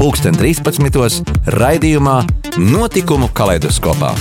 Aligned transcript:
pulksten 0.00 0.32
13. 0.32 1.28
raidījumā 1.60 2.14
Notikumu 2.56 3.26
kaleidoskopā. 3.36 4.14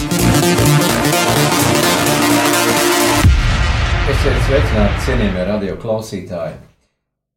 Esiet 4.11 4.41
sveicināti, 4.43 4.97
cienījamie 5.05 5.45
radio 5.47 5.77
klausītāji! 5.79 6.57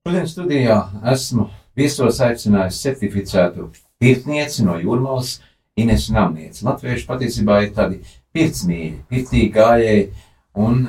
Šodien 0.03 0.27
studijā 0.27 0.79
esmu 1.13 1.47
viesos 1.79 2.19
aicinājis 2.27 2.81
certificētu 2.83 3.69
pirtnieci 4.03 4.67
no 4.67 4.75
Jūrmālas 4.81 5.37
Ines 5.79 6.09
Namnieci. 6.11 6.65
Latvieši 6.67 7.07
patiesībā 7.13 7.61
ir 7.63 7.71
tādi 7.77 8.01
pirtsmīļi, 8.35 9.05
pirtīgi 9.13 9.53
gājēji, 9.55 10.09
un 10.59 10.81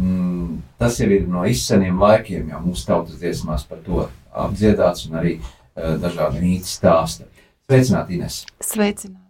mm, 0.00 0.56
tas 0.80 0.96
jau 1.02 1.10
ir 1.12 1.28
no 1.28 1.44
izseniem 1.52 2.00
laikiem, 2.00 2.48
jau 2.54 2.62
mūsu 2.64 2.88
tautas 2.88 3.20
dziesmās 3.20 3.68
par 3.68 3.84
to 3.84 4.06
apdziedāts 4.32 5.04
un 5.10 5.20
arī 5.20 5.34
dažādi 5.74 6.42
mīti 6.42 6.70
stāsta. 6.70 7.28
Sveicināti, 7.64 8.18
Ines! 8.18 8.42
Sveicināti! 8.62 9.22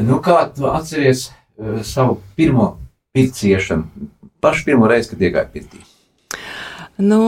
Nu, 0.00 0.20
kā 0.24 0.42
tu 0.54 0.68
atceries 0.70 1.28
uh, 1.28 1.80
savu 1.86 2.20
pirmo 2.38 2.72
pirciešanu, 3.14 4.08
pašu 4.40 4.68
pirmo 4.70 4.88
reizi, 4.90 5.12
kad 5.12 5.24
iegāji 5.26 5.52
pirtī? 5.54 5.82
Nu, 7.00 7.22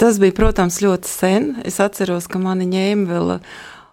tas 0.00 0.20
bija, 0.22 0.36
protams, 0.36 0.80
ļoti 0.84 1.10
sen. 1.10 1.50
Es 1.68 1.80
atceros, 1.82 2.28
ka 2.30 2.40
mani 2.42 2.68
ņēma 2.70 3.10
vēl 3.10 3.34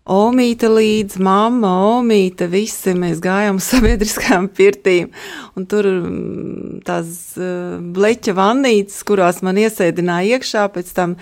Omīte 0.05 0.67
līdzi, 0.69 1.17
mamma, 1.25 1.71
omīte, 1.97 2.45
visi 2.45 2.91
mēs 2.93 3.17
gājām 3.23 3.57
uz 3.57 3.65
sabiedriskām 3.71 4.51
pirtīm. 4.53 5.09
Un 5.57 5.65
tur 5.65 5.87
mm, 5.89 6.83
tās 6.85 7.33
uh, 7.39 7.79
bleķa 7.81 8.35
vannītes, 8.37 8.99
kurās 9.07 9.41
man 9.45 9.57
iesēdināja 9.63 10.37
iekšā, 10.37 10.67
pēc 10.75 10.93
tam 10.93 11.17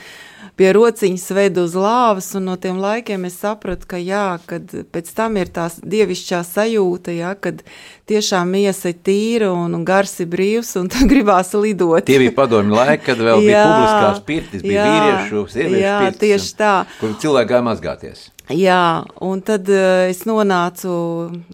pie 0.60 0.70
rociņas 0.76 1.26
vedu 1.34 1.64
uz 1.68 1.74
lāvas, 1.78 2.28
un 2.38 2.46
no 2.50 2.56
tiem 2.62 2.78
laikiem 2.82 3.26
es 3.30 3.40
sapratu, 3.42 3.88
ka 3.90 4.00
jā, 4.02 4.38
kad 4.50 4.70
pēc 4.94 5.10
tam 5.18 5.38
ir 5.42 5.50
tās 5.54 5.80
dievišķā 5.82 6.42
sajūta, 6.46 7.16
jā, 7.16 7.34
kad 7.42 7.64
tiešām 8.10 8.54
miesa 8.54 8.92
ir 8.92 9.00
tīra 9.06 9.50
un, 9.54 9.74
un 9.74 9.86
gars 9.88 10.14
ir 10.22 10.30
brīvs, 10.34 10.76
un 10.82 10.92
tu 10.94 11.08
gribās 11.12 11.54
lidot. 11.58 12.06
Tie 12.06 12.20
bija 12.22 12.36
padomju 12.38 12.78
laiki, 12.78 13.06
kad 13.08 13.24
vēl 13.24 13.42
jā, 13.48 13.50
bija 13.50 13.64
publiskās 13.66 14.24
pirtis, 14.28 14.66
bija 14.66 14.86
jā, 14.86 14.94
vīriešu, 14.94 15.44
sieviešu 15.56 15.82
jā, 15.82 15.98
pirtis, 16.06 16.22
tieši 16.26 16.56
tā. 16.62 16.76
Kur 17.02 17.18
cilvēki 17.24 17.54
gāja 17.54 17.68
mazgāties. 17.70 18.28
Jā, 18.54 18.84
un 19.24 19.40
tad 19.46 19.70
uh, 19.72 20.04
es 20.12 20.26
nonācu 20.30 20.92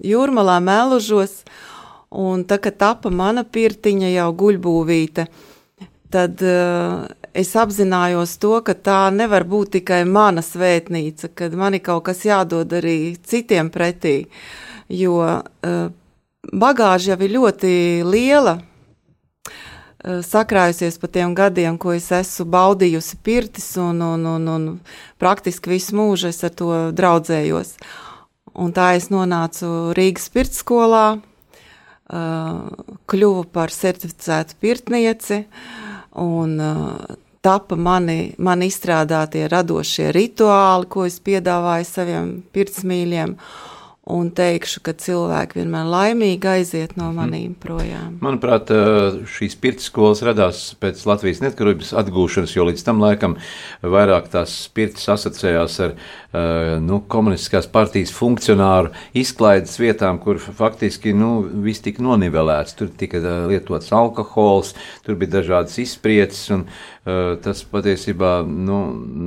jūrmalā 0.04 0.58
melužos, 0.66 1.44
un 2.10 2.44
tā, 2.50 2.58
kad 2.60 2.80
tapa 2.82 3.14
mana 3.14 3.46
pirtiņa 3.46 4.10
jau 4.16 4.32
guļbūvīta, 4.42 5.28
tad 6.10 6.42
uh, 6.42 7.06
es 7.34 7.52
apzinājos 7.58 8.38
to, 8.42 8.58
ka 8.66 8.74
tā 8.74 9.00
nevar 9.14 9.46
būt 9.48 9.78
tikai 9.80 10.02
mana 10.08 10.44
svētnīca, 10.46 11.32
kad 11.36 11.56
man 11.58 11.78
ir 11.78 11.84
kaut 11.86 12.06
kas 12.10 12.24
jādod 12.26 12.74
arī 12.76 13.16
citiem 13.24 13.70
pretī, 13.74 14.30
jo 14.90 15.20
uh, 15.22 15.92
bagāža 16.50 17.14
jau 17.14 17.20
ir 17.26 17.34
ļoti 17.36 17.72
liela, 18.08 18.58
uh, 18.60 20.20
sakrājusies 20.26 21.00
pa 21.02 21.12
tiem 21.12 21.36
gadiem, 21.38 21.78
ko 21.78 21.94
es 21.98 22.10
esmu 22.16 22.48
baudījusi 22.50 23.20
pirtis 23.24 23.72
un, 23.82 24.02
un, 24.02 24.26
un, 24.36 24.48
un 24.56 24.70
praktiski 25.22 25.76
visu 25.76 25.98
mūžu 26.00 26.32
es 26.34 26.44
ar 26.44 26.56
to 26.56 26.72
draudzējos. 26.96 27.76
Un 28.60 28.74
tā 28.76 28.96
es 28.98 29.12
nonācu 29.14 29.94
Rīgas 29.96 30.26
pirtsskolā, 30.34 31.06
uh, 31.20 32.90
kļuvu 33.08 33.46
par 33.54 33.72
certificētu 33.72 34.58
pirtnieci, 34.60 35.44
uh, 35.46 35.89
un 36.18 36.58
tapa 37.46 37.78
mani, 37.80 38.34
mani 38.38 38.70
izstrādātie 38.70 39.48
radošie 39.52 40.12
rituāli, 40.16 40.90
ko 40.92 41.08
es 41.08 41.20
piedāvāju 41.24 41.88
saviem 41.88 42.32
pirtsmīļiem. 42.56 43.36
Un 44.10 44.32
teikšu, 44.34 44.80
ka 44.82 44.96
cilvēki 44.98 45.60
vienmēr 45.60 45.86
laimīgi 45.86 46.48
aiziet 46.50 46.96
no 46.98 47.12
mhm. 47.12 47.18
manīm 47.20 47.52
projām. 47.62 48.16
Manuprāt, 48.26 48.72
šīs 49.30 49.54
pirts 49.62 49.86
skolas 49.92 50.24
radās 50.26 50.64
pēc 50.82 51.04
Latvijas 51.06 51.44
neatkarības 51.44 51.92
atgūšanas, 52.02 52.56
jo 52.58 52.66
līdz 52.72 52.86
tam 52.88 53.04
laikam 53.04 53.38
vairāk 53.86 54.32
tās 54.34 54.56
pirts 54.74 55.06
asociējās 55.14 55.78
ar 55.86 55.94
nu, 56.86 57.00
komunistiskās 57.10 57.66
partijas 57.74 58.12
funkcionāru 58.14 58.92
izklaides 59.18 59.80
vietām, 59.82 60.20
kur 60.22 60.38
faktiski 60.38 61.10
nu, 61.18 61.42
viss 61.66 61.82
tika 61.82 62.04
nonivelēts. 62.06 62.76
Tur 62.78 62.92
tika 62.94 63.18
uh, 63.18 63.48
lietots 63.50 63.90
alkohols, 63.96 64.76
tur 65.06 65.18
bija 65.18 65.40
dažādas 65.40 65.80
izspriedzes, 65.82 66.44
un 66.54 66.68
uh, 66.68 67.34
tas 67.42 67.64
patiesībā 67.72 68.44
nu, 68.46 68.80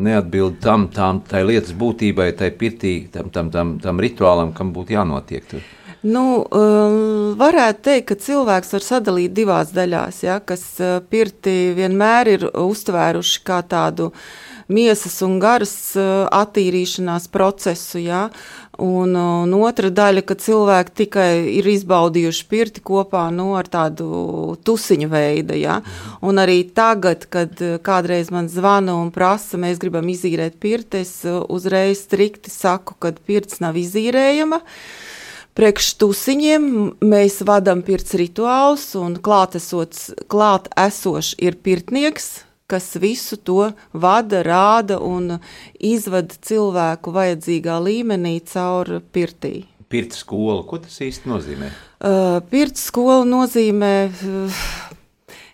neatbild 0.07 0.61
tam, 0.63 0.87
tam 0.95 1.25
tai 1.27 1.43
lietas 1.49 1.75
būtībai, 1.75 2.31
tai 2.39 2.53
pirtī, 2.55 2.97
tam, 3.11 3.35
tam, 3.35 3.51
tam, 3.51 3.77
tam 3.83 4.03
rituālam, 4.03 4.55
kam 4.55 4.71
būtu 4.77 4.95
jānotiek? 4.95 5.49
Tur? 5.51 5.67
Nu, 6.03 6.43
um, 6.43 7.35
varētu 7.39 7.85
teikt, 7.87 8.07
ka 8.09 8.15
cilvēks 8.19 8.73
var 8.75 8.83
sadalīt 8.83 9.35
divās 9.37 9.69
daļās, 9.71 10.17
ja, 10.25 10.41
kas 10.43 10.65
uh, 10.83 10.97
pirti 10.99 11.71
vienmēr 11.77 12.31
ir 12.33 12.47
uztvēruši 12.59 13.43
kā 13.47 13.61
tādu 13.63 14.09
miesas 14.67 15.21
un 15.23 15.37
garas 15.39 15.77
uh, 15.95 16.25
attīrīšanās 16.27 17.29
procesu, 17.31 18.01
ja, 18.03 18.25
un, 18.83 19.15
un 19.15 19.55
otra 19.61 19.93
daļa, 19.95 20.25
ka 20.27 20.35
cilvēki 20.43 20.97
tikai 21.05 21.29
ir 21.61 21.71
izbaudījuši 21.71 22.51
pirti 22.51 22.83
kopā 22.83 23.29
nu, 23.31 23.53
ar 23.55 23.71
tādu 23.71 24.59
tusiņu 24.67 25.13
veidu. 25.13 25.55
Ja, 25.63 25.79
un 26.19 26.43
arī 26.43 26.65
tagad, 26.75 27.29
kad 27.31 27.63
uh, 27.63 27.79
kādreiz 27.79 28.35
man 28.35 28.51
zvana 28.51 28.99
un 28.99 29.15
prasa, 29.15 29.55
mēs 29.55 29.79
gribam 29.79 30.11
izīrēt 30.11 30.59
pirti, 30.59 31.07
es 31.07 31.21
uzreiz 31.47 32.03
strikti 32.09 32.51
saku, 32.51 32.99
ka 32.99 33.15
pirts 33.23 33.63
nav 33.63 33.79
izīrējama. 33.79 34.65
Priekš 34.67 35.11
tusiņiem 36.01 36.63
mēs 37.05 37.43
vadām 37.45 37.83
pirts 37.85 38.15
rituālus, 38.17 38.87
un 38.97 39.19
klāt 39.21 40.71
esošs 40.81 41.35
ir 41.37 41.59
pirtnieks, 41.61 42.31
kas 42.73 42.95
visu 42.97 43.37
to 43.37 43.67
vada, 43.93 44.41
rāda 44.47 44.97
un 45.05 45.37
izvada 45.77 46.39
cilvēku 46.41 47.13
vajadzīgā 47.13 47.77
līmenī 47.85 48.39
caur 48.49 49.03
pirtī. 49.13 49.67
Pirts 49.93 50.23
skola, 50.25 50.63
ko 50.65 50.81
tas 50.81 50.97
īsti 51.05 51.29
nozīmē? 51.29 51.69
Uh, 52.01 52.39
pirts 52.49 52.87
skola 52.89 53.27
nozīmē, 53.29 53.93
uh, 54.09 54.65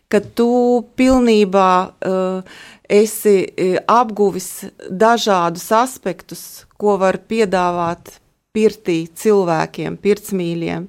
ka 0.07 0.23
tu 0.23 0.47
pilnībā 0.95 1.73
uh, 1.91 2.63
esi 2.87 3.37
uh, 3.43 3.83
apguvis 3.83 4.69
dažādus 4.87 5.67
aspektus, 5.75 6.47
ko 6.79 6.95
var 7.03 7.19
piedāvāt 7.27 8.21
pirtī 8.57 8.99
cilvēkiem, 9.13 9.99
pirtsmīļiem, 10.03 10.87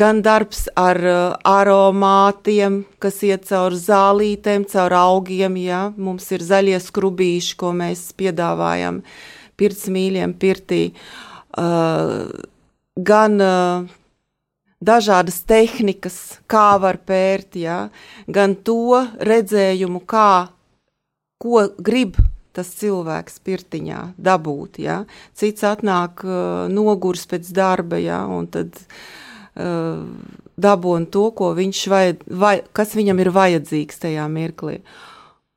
gan 0.00 0.22
darbs 0.24 0.66
ar 0.80 1.00
uh, 1.04 1.18
aromātiem, 1.46 2.82
kas 3.02 3.20
iet 3.26 3.46
caur 3.50 3.76
zālītēm, 3.76 4.64
caur 4.70 4.96
augiem, 4.96 5.58
ja 5.60 5.82
mums 5.96 6.30
ir 6.34 6.44
zaļie 6.46 6.80
skrubīši, 6.82 7.56
ko 7.60 7.74
mēs 7.76 8.08
piedāvājam 8.16 9.02
pirtsmīļiem 9.60 10.34
pirtī, 10.40 10.82
uh, 11.60 12.32
gan 12.96 13.40
uh, 13.44 13.86
dažādas 14.80 15.42
tehnikas, 15.48 16.40
kā 16.48 16.76
var 16.80 17.00
pērt, 17.06 17.60
ja, 17.60 17.86
gan 18.26 18.56
to 18.56 19.04
redzējumu, 19.20 20.02
kā, 20.08 20.48
ko 21.42 21.68
grib 21.76 22.16
tas 22.56 22.72
cilvēks 22.80 23.40
pirtiņā 23.46 24.00
dabūt. 24.16 24.80
Ja? 24.82 25.02
Cits 25.36 25.66
atnāk 25.66 26.24
uh, 26.24 26.66
nogurs 26.72 27.26
pēc 27.30 27.52
darba, 27.56 28.00
ja? 28.00 28.22
un 28.26 28.48
tad 28.52 28.80
uh, 28.80 30.02
dabūna 30.56 31.10
to, 31.12 31.28
ko 31.36 31.52
viņš 31.56 31.82
vajad, 31.92 32.28
vai, 32.28 32.56
kas 32.76 32.96
viņam 32.96 33.20
ir 33.24 33.32
vajadzīgs 33.36 34.06
tajā 34.06 34.28
mirklī. 34.32 34.80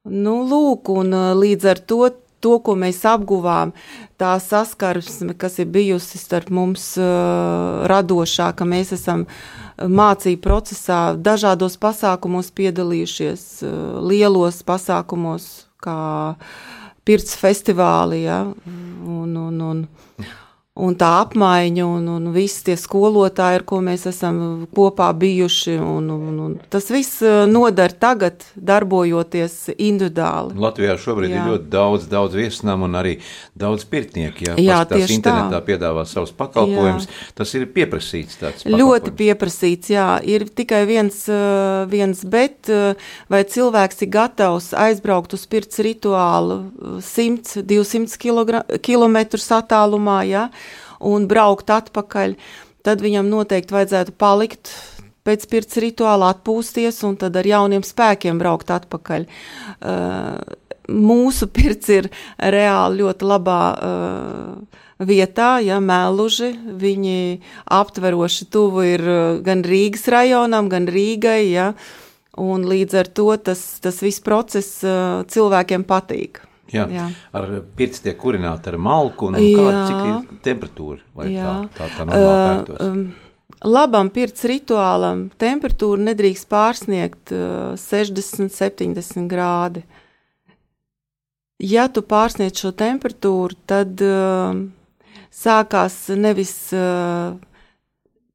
Nu, 0.10 0.42
lūk, 0.48 0.92
un 0.92 1.16
uh, 1.16 1.30
līdz 1.38 1.72
ar 1.74 1.86
to 1.88 2.04
to, 2.40 2.56
ko 2.64 2.76
mēs 2.80 3.02
apguvām, 3.08 3.74
tā 4.20 4.32
saskarsme, 4.40 5.36
kas 5.40 5.60
ir 5.60 5.70
bijusi 5.74 6.20
starp 6.20 6.52
mums 6.56 6.94
uh, 7.00 7.84
radošā, 7.92 8.52
ka 8.56 8.68
mēs 8.68 8.94
esam 8.96 9.26
mācību 9.80 10.42
procesā, 10.44 11.02
dažādos 11.16 11.76
pasākumos 11.82 12.52
piedalījušies, 12.56 13.46
uh, 13.68 13.78
lielos 14.08 14.64
pasākumos, 14.68 15.50
kā 15.84 16.00
uh, 16.36 16.79
pirts 17.10 17.34
festivāli. 17.40 18.24
Ja? 18.28 18.44
Un, 18.46 19.36
un, 19.36 19.62
un, 19.66 19.86
un 20.80 20.96
tā 21.00 21.10
apmaiņa, 21.24 21.86
un, 21.86 22.08
un 22.16 22.30
visi 22.34 22.64
tie 22.70 22.76
skolotāji, 22.80 23.60
ar 23.60 23.66
ko 23.68 23.80
mēs 23.84 24.06
esam 24.10 24.40
kopā 24.76 25.10
bijuši. 25.20 25.76
Un, 25.80 26.10
un, 26.14 26.40
un 26.46 26.56
tas 26.72 26.88
viss 26.94 27.22
uh, 27.26 27.44
noder 27.50 27.94
tagad, 28.00 28.46
darbojoties 28.56 29.76
individuāli. 29.76 30.56
Latvijā 30.60 30.96
šobrīd 31.02 31.34
jā. 31.34 31.42
ir 31.42 31.52
ļoti 31.54 31.70
daudz, 31.74 32.08
daudz 32.12 32.38
viesnām 32.40 32.86
un 32.88 32.98
arī 33.00 33.18
daudz 33.60 33.86
pirtnieku. 33.90 34.50
Jā, 34.50 34.58
jā 34.64 34.80
tieši 34.90 35.20
internetā 35.20 35.60
tā. 35.60 35.64
piedāvā 35.68 36.06
savus 36.10 36.34
pakalpojumus. 36.38 37.10
Tas 37.38 37.54
ir 37.58 37.68
pieprasīts 37.74 38.40
tāds. 38.40 38.68
Ļoti 38.70 39.14
pieprasīts, 39.20 39.92
jā. 39.94 40.08
Ir 40.24 40.48
tikai 40.48 40.84
viens, 40.90 41.22
uh, 41.32 41.84
viens 41.92 42.24
bet, 42.30 42.72
uh, 42.72 43.12
vai 43.32 43.44
cilvēks 43.50 44.06
ir 44.06 44.14
gatavs 44.14 44.72
aizbraukt 44.78 45.36
uz 45.36 45.46
pirts 45.50 45.82
rituālu 45.84 46.62
100-200 47.04 48.20
km 48.80 49.18
attālumā, 49.60 50.22
jā 50.30 50.48
un 51.00 51.28
braukt 51.30 51.70
atpakaļ, 51.74 52.36
tad 52.86 53.04
viņam 53.04 53.30
noteikti 53.32 53.76
vajadzētu 53.76 54.16
palikt 54.20 54.74
pēc 55.28 55.46
pirts 55.52 55.78
rituāla 55.82 56.32
atpūsties 56.34 57.04
un 57.08 57.18
tad 57.20 57.38
ar 57.38 57.48
jauniem 57.48 57.86
spēkiem 57.86 58.40
braukt 58.42 58.72
atpakaļ. 58.74 59.28
Uh, 59.80 60.40
mūsu 60.90 61.50
pirts 61.54 61.92
ir 61.94 62.10
reāli 62.40 63.04
ļoti 63.04 63.30
labā 63.30 63.62
uh, 63.76 64.82
vietā, 65.06 65.60
ja 65.64 65.80
mēluži, 65.84 66.52
viņi 66.82 67.40
aptveroši 67.80 68.50
tuvu 68.52 68.86
ir 68.96 69.06
uh, 69.06 69.40
gan 69.46 69.64
Rīgas 69.66 70.08
rajonam, 70.12 70.70
gan 70.72 70.90
Rīgai, 70.90 71.42
ja, 71.52 71.72
un 72.40 72.66
līdz 72.68 73.02
ar 73.04 73.14
to 73.14 73.32
tas, 73.44 73.64
tas 73.84 74.02
viss 74.04 74.24
process 74.24 74.80
uh, 74.88 75.22
cilvēkiem 75.30 75.86
patīk. 75.88 76.42
Jā, 76.74 76.86
jā. 76.94 77.08
Ar 77.36 77.48
pirts 77.78 78.04
tiek 78.04 78.18
kurināta 78.20 78.74
ar 78.74 78.78
malku, 78.82 79.30
un, 79.30 79.40
un 79.40 79.58
kāda 79.58 79.82
cik 79.88 80.04
ir 80.10 80.44
temperatūra, 80.46 81.02
lai 81.18 81.32
jā. 81.34 81.56
tā, 81.76 81.80
tā, 81.80 81.90
tā 81.98 82.08
normāli 82.10 82.76
uh, 82.76 82.86
um, 82.86 83.02
Labam 83.66 84.08
pirts 84.16 84.46
rituālam 84.48 85.26
temperatūra 85.42 86.06
nedrīkst 86.12 86.48
pārsniegt 86.48 87.34
uh, 87.36 87.74
60-70 87.76 89.26
grādi. 89.28 89.84
Ja 91.60 91.90
tu 91.92 92.06
pārsniedz 92.08 92.62
šo 92.62 92.72
temperatūru, 92.72 93.58
tad 93.68 94.00
uh, 94.06 94.54
sākās 95.36 96.06
nevis 96.16 96.54
uh, 96.72 97.36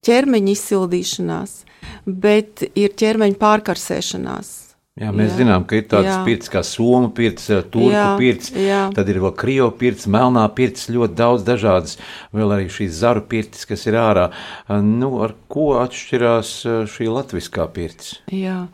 ķermeņa 0.05 0.53
izsildīšanās, 0.53 1.57
bet 2.05 2.67
ir 2.77 2.93
ķermeņa 2.93 3.41
pārkarsēšanās. 3.41 4.53
Jā, 4.94 5.08
mēs 5.11 5.32
jā. 5.32 5.41
zinām, 5.41 5.64
ka 5.67 5.75
ir 5.81 5.88
tādas 5.91 6.20
pirts 6.23 6.50
kā 6.52 6.61
Somu 6.62 7.08
pirts, 7.11 7.49
Turku 7.50 7.88
jā, 7.91 8.05
pirts, 8.14 8.52
jā. 8.55 8.85
tad 8.94 9.08
ir 9.11 9.19
vēl 9.25 9.32
Krievu 9.35 9.73
pirts, 9.75 10.06
Melnā 10.06 10.44
pirts, 10.55 10.87
ļoti 10.87 11.19
daudz 11.19 11.43
dažādas, 11.49 11.96
vēl 12.31 12.55
arī 12.55 12.69
šīs 12.70 12.93
zaru 13.00 13.25
pirtis, 13.26 13.67
kas 13.67 13.82
ir 13.91 13.99
ārā. 13.99 14.29
Nu, 14.70 15.11
ar 15.26 15.35
ko 15.50 15.73
atšķirās 15.82 16.55
šī 16.94 17.11
latviskā 17.11 17.67
pirts? 17.75 18.20
Jā, 18.31 18.69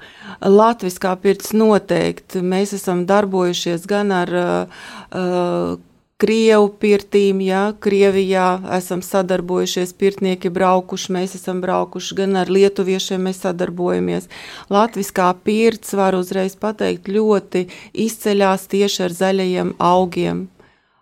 latviskā 0.44 1.14
pirts 1.25 1.55
noteikti. 1.56 2.44
Mēs 2.44 2.76
esam 2.76 3.06
darbojušies 3.08 3.88
gan 3.88 4.12
ar 4.12 4.37
uh, 4.37 5.81
Krievu 6.20 6.69
pirtīm, 6.76 7.38
jā, 7.40 7.62
Krievijā 7.81 8.46
esam 8.76 9.00
sadarbojušies, 9.05 9.94
pirtnieki 9.96 10.50
braukuši, 10.52 11.14
mēs 11.17 11.37
esam 11.38 11.62
braukuši, 11.64 12.17
gan 12.19 12.37
ar 12.37 12.52
lietuviešiem 12.52 13.25
mēs 13.25 13.40
sadarbojamies. 13.46 14.28
Latviskā 14.69 15.31
pirts, 15.46 15.94
var 15.96 16.19
uzreiz 16.19 16.58
pateikt, 16.61 17.08
ļoti 17.08 17.67
izceļās 18.05 18.69
tieši 18.69 19.06
ar 19.06 19.17
zaļajiem 19.22 19.76
augiem, 19.81 20.49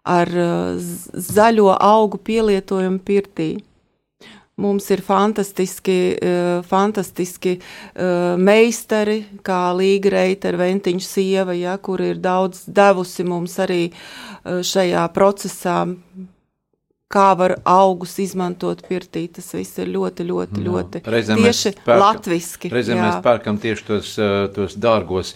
ar 0.06 0.30
zaļo 1.32 1.72
augu 1.74 2.22
pielietojumu 2.22 3.02
pirtī. 3.02 3.56
Mums 4.58 4.88
ir 4.90 5.04
fantastiski, 5.06 6.16
uh, 6.18 6.64
fantastiski 6.66 7.52
uh, 7.60 8.34
meistari, 8.42 9.20
kā 9.46 9.68
Līga 9.78 10.10
Reita, 10.16 10.50
Ventiņš 10.58 11.06
sieva, 11.06 11.54
ja, 11.54 11.76
kur 11.78 12.02
ir 12.02 12.18
daudz 12.18 12.64
devusi 12.66 13.22
mums 13.22 13.54
arī 13.62 13.84
uh, 13.92 14.00
šajā 14.66 15.06
procesā 15.14 15.78
kā 17.08 17.30
var 17.38 17.54
augus 17.68 18.18
izmantot 18.20 18.82
pirtī. 18.84 19.24
Tas 19.32 19.48
viss 19.56 19.78
ir 19.80 19.88
ļoti, 19.94 20.26
ļoti, 20.28 20.60
jā. 20.60 20.64
ļoti 20.68 21.00
reizēm 21.08 21.40
tieši 21.40 21.72
pērkam, 21.78 22.02
latviski. 22.02 22.70
Reizēm 22.72 23.00
jā. 23.00 23.06
mēs 23.06 23.22
pērkam 23.24 23.60
tieši 23.62 23.86
tos, 23.88 24.10
tos 24.56 24.76
dārgos 24.80 25.32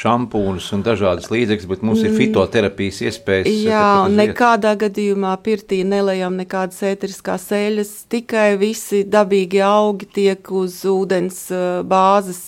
šampūnus 0.00 0.70
un 0.76 0.84
dažādas 0.86 1.28
līdzekļus, 1.32 1.68
bet 1.72 1.84
mums 1.84 2.00
ir 2.04 2.10
mm. 2.12 2.20
fitoterapijas 2.22 3.02
iespējas. 3.10 3.50
Jā, 3.68 3.90
nekādā 4.12 4.72
gadījumā 4.80 5.34
pirtī 5.44 5.82
nelējam 5.88 6.40
nekādas 6.40 6.80
ēteriskās 6.88 7.50
eļas, 7.58 7.92
tikai 8.12 8.50
visi 8.60 9.04
dabīgi 9.04 9.60
augi 9.64 10.08
tiek 10.20 10.52
uz 10.56 10.80
ūdens 10.88 11.44
bāzes 11.88 12.46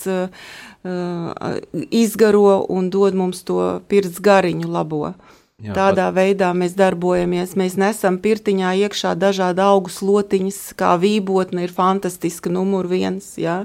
izgaro 1.93 2.63
un 2.73 2.89
dod 2.89 3.21
mums 3.21 3.45
to 3.45 3.61
pirts 3.93 4.17
gariņu 4.25 4.73
labo. 4.73 5.13
Jā, 5.61 5.75
Tādā 5.77 6.09
pat... 6.09 6.17
veidā 6.17 6.51
mēs 6.57 6.75
darbojamies. 6.79 7.55
Mēs 7.61 7.77
nesam 7.81 8.17
pirtiņā 8.23 8.73
iekšā 8.87 9.15
dažādi 9.21 9.61
augu 9.61 9.93
slotiņas, 9.93 10.61
kā 10.81 10.95
vībotne 11.01 11.67
ir 11.67 11.75
fantastiska 11.77 12.53
numur 12.53 12.89
viens, 12.89 13.35
ja, 13.41 13.65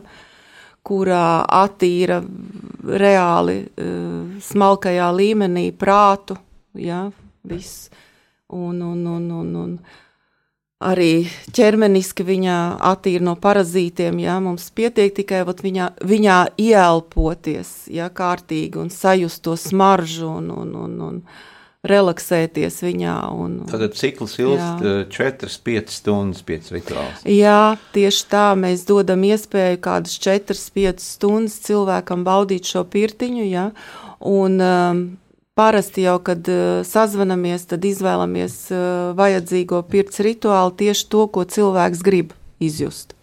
kurā 0.86 1.45
attīra 1.47 2.19
reāli 2.86 3.62
uh, 3.63 4.42
smalkajā 4.44 5.07
līmenī 5.15 5.69
prātu, 5.71 6.38
ja, 6.75 7.07
viss. 7.47 7.88
Un, 8.51 8.81
un, 8.83 9.00
un, 9.09 9.31
un, 9.31 9.56
un 9.57 9.71
arī 10.86 11.25
ķermeniski 11.56 12.27
viņa 12.27 12.59
attīra 12.91 13.24
no 13.25 13.33
parazītiem, 13.41 14.19
ja, 14.21 14.36
mums 14.44 14.68
pietiek 14.75 15.15
tikai 15.15 15.41
viņā, 15.48 15.89
viņā 16.03 16.38
ielpoties, 16.62 17.74
ja, 17.89 18.12
kārtīgi 18.13 18.83
un 18.83 18.91
sajust 18.94 19.41
to 19.48 19.56
smaržu 19.57 20.30
un, 20.38 20.51
un, 20.53 20.75
un, 20.83 20.95
un 21.07 21.21
relaksēties 21.89 22.81
viņā. 22.85 23.15
Un, 23.35 23.57
Tātad 23.69 23.95
cikls 23.97 24.37
ilgst 24.41 24.85
4-5 25.15 25.93
stundas 25.95 26.45
pēc 26.45 26.71
rituāls. 26.75 27.25
Jā, 27.29 27.75
tieši 27.95 28.25
tā 28.31 28.47
mēs 28.59 28.85
dodam 28.89 29.25
iespēju 29.27 29.81
kādas 29.85 30.17
4-5 30.23 31.03
stundas 31.03 31.59
cilvēkam 31.65 32.25
baudīt 32.27 32.69
šo 32.69 32.85
pirtiņu, 32.91 33.45
ja, 33.49 33.69
un 34.19 34.59
um, 34.61 35.03
parasti 35.55 36.05
jau, 36.05 36.17
kad 36.25 36.47
uh, 36.51 36.83
sazvanamies, 36.87 37.67
tad 37.71 37.85
izvēlamies 37.88 38.57
uh, 38.73 38.85
vajadzīgo 39.17 39.81
pirts 39.89 40.21
rituālu 40.25 40.75
tieši 40.75 41.09
to, 41.11 41.27
ko 41.31 41.45
cilvēks 41.47 42.03
grib 42.05 42.35
izjust. 42.59 43.14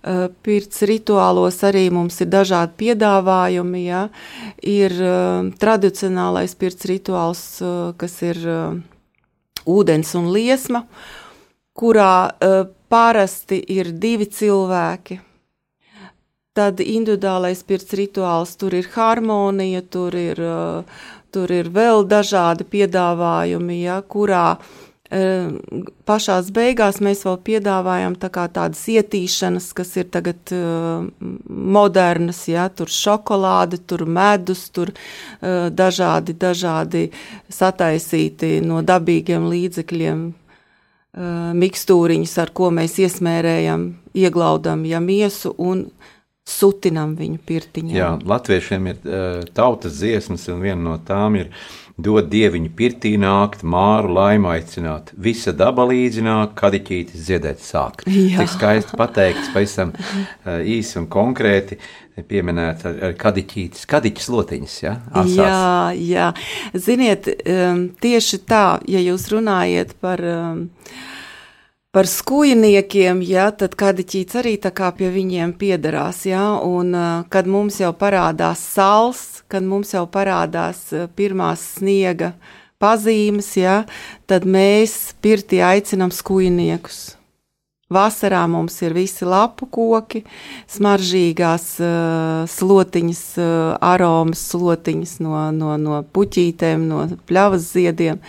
Eh, 0.00 0.28
pirts 0.40 0.80
rituālos 0.88 1.58
arī 1.68 1.90
mums 1.92 2.22
ir 2.24 2.30
dažādi 2.32 2.72
piedāvājumi. 2.80 3.82
Ja? 3.84 4.06
Ir 4.64 4.94
uh, 4.96 5.50
tradicionālais 5.60 6.54
pirts 6.56 6.88
rituāls, 6.88 7.42
uh, 7.60 7.92
kas 8.00 8.14
ir 8.24 8.40
ūdens 9.68 10.14
un 10.16 10.30
liesma, 10.32 10.86
kurā 11.76 12.32
parasti 12.88 13.60
ir 13.76 13.92
divi 13.92 14.24
cilvēki. 14.24 15.20
Tad 16.56 16.80
individuālais 16.80 17.60
pirts 17.64 17.92
rituāls, 17.96 18.56
tur 18.56 18.74
ir 18.74 18.88
harmonija, 18.96 19.84
tur 19.84 20.16
ir, 20.16 20.40
tur 21.30 21.52
ir 21.54 21.68
vēl 21.72 22.08
dažādi 22.08 22.66
piedāvājumi, 22.72 23.82
ja, 23.84 24.00
kurā 24.02 24.46
uh, 24.56 24.89
Pašās 25.10 26.52
beigās 26.54 27.00
mēs 27.02 27.24
vēl 27.26 27.38
piedāvājam 27.42 28.14
tā 28.14 28.28
tādas 28.30 28.82
ietīšanas, 28.92 29.72
kas 29.74 29.96
ir 29.98 30.06
tagad 30.06 30.52
uh, 30.54 31.08
modernas, 31.50 32.44
ja, 32.46 32.68
tur 32.70 32.86
šokolāde, 32.94 33.80
tur 33.82 34.04
medus, 34.06 34.68
tur 34.70 34.92
uh, 34.94 35.66
dažādi, 35.74 36.36
dažādi 36.38 37.08
sataisīti 37.50 38.60
no 38.62 38.84
dabīgiem 38.86 39.50
līdzekļiem 39.50 40.22
uh, 40.30 41.50
mikstūriņas, 41.58 42.38
ar 42.46 42.54
ko 42.54 42.70
mēs 42.78 43.00
iesmērējam, 43.02 43.90
ieglaudam 44.14 44.86
ja 44.86 45.02
miesu 45.02 45.56
un 45.58 45.88
sutinam 46.46 47.18
viņu 47.18 47.42
pirtiņā. 47.50 47.98
Jā, 47.98 48.14
latviešiem 48.30 48.90
ir 48.94 49.02
uh, 49.02 49.42
tautas 49.58 49.98
dziesmas, 49.98 50.46
un 50.54 50.62
viena 50.62 50.84
no 50.86 50.98
tām 51.02 51.42
ir 51.42 51.50
dod 52.04 52.28
dieviņu 52.32 52.72
pirtī 52.76 53.14
nākt, 53.20 53.62
māru 53.62 54.14
laimu 54.16 54.50
aicināt, 54.52 55.12
visa 55.16 55.54
daba 55.56 55.86
līdzināk, 55.90 56.54
kadiķītis 56.58 57.26
dziedēt 57.28 57.64
sākt. 57.64 58.06
Jā. 58.10 58.42
Tik 58.42 58.54
skaisti 58.56 58.98
pateikts, 59.00 59.52
pavisam 59.54 59.94
uh, 59.96 60.60
īsi 60.60 60.98
un 61.00 61.08
konkrēti 61.12 61.80
pieminēts 62.28 62.84
ar, 62.88 62.98
ar 63.08 63.14
kadiķītis, 63.20 63.86
kadiķis 63.90 64.28
lotiņas, 64.32 64.74
ja? 64.82 64.96
Asās. 65.12 65.38
Jā, 65.38 65.94
jā. 65.96 66.26
Ziniet, 66.74 67.30
tieši 68.02 68.42
tā, 68.48 68.64
ja 68.90 69.00
jūs 69.04 69.28
runājat 69.32 69.94
par 70.02 70.20
um, 70.26 70.66
Par 71.90 72.06
skūjiniekiem, 72.06 73.18
ja, 73.26 73.48
tad 73.50 73.72
kadiķīts 73.74 74.36
arī 74.38 74.52
tā 74.62 74.70
kā 74.70 74.92
pie 74.94 75.08
viņiem 75.10 75.56
piederās, 75.58 76.20
ja, 76.22 76.44
un 76.62 76.92
uh, 76.94 77.24
kad 77.34 77.48
mums 77.50 77.80
jau 77.80 77.90
parādās 77.98 78.62
sals, 78.62 79.42
kad 79.50 79.66
mums 79.66 79.90
jau 79.96 80.04
parādās 80.06 80.84
uh, 80.94 81.08
pirmās 81.18 81.64
sniega 81.80 82.28
pazīmes, 82.78 83.48
ja, 83.58 83.80
tad 84.30 84.46
mēs 84.46 85.16
pirtī 85.18 85.58
aicinām 85.66 86.14
skujniekus. 86.14 87.16
Vasarā 87.90 88.44
mums 88.46 88.78
ir 88.86 88.94
visi 88.94 89.26
lapu 89.26 89.66
koki, 89.66 90.22
smaržīgās 90.70 91.68
uh, 91.82 92.46
slotiņas, 92.54 93.26
uh, 93.42 93.74
aromas 93.82 94.46
slotiņas 94.54 95.18
no, 95.26 95.34
no, 95.58 95.74
no 95.74 96.04
puķītēm, 96.14 96.86
no 96.86 97.08
pļavas 97.26 97.72
ziediem. 97.74 98.22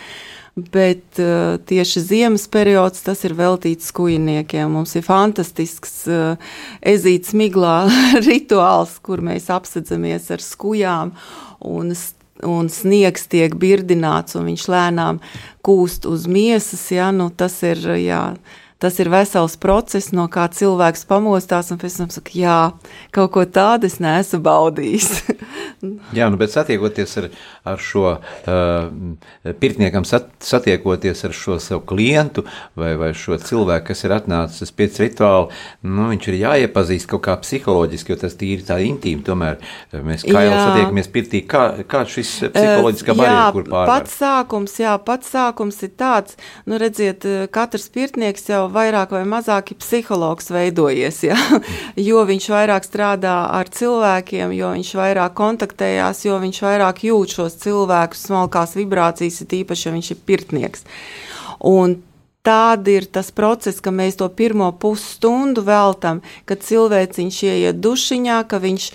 Bet 0.74 1.20
uh, 1.22 1.58
tieši 1.66 2.04
ziemas 2.06 2.48
periods 2.52 3.04
tas 3.06 3.24
ir 3.28 3.36
veltīts 3.38 3.90
skujniekiem. 3.92 4.72
Mums 4.76 4.96
ir 5.00 5.06
fantastisks 5.08 6.02
uh, 6.12 6.56
ezīts 6.82 7.36
miglā 7.38 7.86
rituāls, 8.30 8.98
kur 9.04 9.24
mēs 9.26 9.50
apsedzamies 9.54 10.32
ar 10.36 10.44
skujām 10.44 11.16
un 11.68 11.94
un 12.42 12.72
sniegs 12.74 13.28
tiek 13.30 13.54
birdināts, 13.54 14.34
un 14.34 14.48
viņš 14.50 14.64
lēnām 14.74 15.20
kūst 15.66 16.08
uz 16.10 16.26
miesas. 16.26 16.84
Ja, 16.90 17.12
nu, 17.14 17.30
tas 17.30 17.60
ir 17.66 17.84
jā, 18.02 18.24
tas 18.82 18.98
ir 19.00 19.12
vesels 19.14 19.54
process, 19.62 20.10
no 20.16 20.26
kā 20.32 20.48
cilvēks 20.50 21.06
pamostās 21.10 21.70
un 21.70 21.78
pēc 21.82 22.00
tam 22.00 22.10
saka, 22.10 22.34
jā, 22.34 22.58
kaut 23.14 23.30
ko 23.36 23.44
tādu 23.46 23.86
es 23.86 24.00
neesmu 24.02 24.40
baudījis. 24.42 25.10
jā, 26.18 26.30
nu, 26.34 26.40
bet 26.42 26.54
satiekoties 26.54 27.14
ar, 27.22 27.28
ar 27.74 27.84
šo 27.86 28.06
uh, 28.16 29.52
pirtniekam, 29.62 30.08
sat, 30.08 30.32
satiekoties 30.42 31.22
ar 31.28 31.36
šo 31.38 31.60
savu 31.62 31.84
klientu 31.92 32.46
vai, 32.74 32.96
vai 32.98 33.12
šo 33.18 33.38
cilvēku, 33.38 33.92
kas 33.92 34.02
ir 34.08 34.16
atnācis 34.18 34.74
pēc 34.74 34.98
rituāla, 35.04 35.52
nu, 35.86 36.10
viņš 36.16 36.32
ir 36.32 36.40
jāiepazīst 36.42 37.10
kaut 37.12 37.26
kā 37.30 37.38
psiholoģiski, 37.44 38.16
jo 38.16 38.20
tas 38.24 38.38
tīri 38.40 38.66
tā 38.66 38.80
intīmi, 38.82 39.22
tomēr 39.30 39.62
uh, 39.62 40.02
mēs 40.02 40.26
kā 40.26 40.42
jau 40.48 40.58
satiekamies 40.58 41.12
pirtī, 41.14 41.44
kā, 41.46 41.68
kā 41.86 42.02
šis 42.10 42.34
uh, 42.48 42.54
psiholoģiskā 42.58 43.18
barjera, 43.22 43.46
kur 43.54 43.70
pārvar? 43.70 43.94
Pats 43.94 44.18
sākums, 44.26 44.80
jā, 44.82 44.98
pats 45.06 45.30
sākums 45.38 45.78
ir 45.86 45.94
tāds, 46.02 46.42
nu, 46.66 46.82
redziet, 46.82 47.30
uh, 47.30 47.46
katrs 47.54 47.86
pirtnieks 47.94 48.50
jau 48.50 48.66
vairāk 48.74 49.16
vai 49.16 49.24
mazāk 49.30 49.74
ir 49.74 49.80
psihologs 49.82 50.52
veidojies, 50.54 51.24
ja? 51.28 51.38
jo 52.10 52.26
viņš 52.28 52.50
vairāk 52.54 52.88
strādā 52.88 53.36
ar 53.54 53.72
cilvēkiem, 53.72 54.54
jo 54.58 54.76
viņš 54.76 54.94
vairāk 55.00 55.36
kontaktējās, 55.38 56.26
jo 56.28 56.38
viņš 56.44 56.62
vairāk 56.68 57.04
jūt 57.08 57.36
šos 57.40 57.60
cilvēkus, 57.64 58.28
smalkās 58.30 58.78
vibrācijas, 58.80 59.42
ir 59.44 59.60
īpaši, 59.64 59.88
ja 59.88 59.98
viņš 59.98 60.14
ir 60.16 60.24
pirtnieks. 60.30 60.88
Un 61.72 62.00
Tāda 62.42 62.90
ir 62.90 63.06
tas 63.06 63.28
process, 63.30 63.78
ka 63.86 63.92
mēs 63.94 64.16
to 64.18 64.26
pirmo 64.34 64.72
pusstundu 64.82 65.62
veltam, 65.62 66.24
kad 66.50 66.64
cilvēciņš 66.66 67.38
ieiet 67.46 67.78
dušiņā, 67.86 68.38
ka 68.50 68.58
viņš 68.64 68.88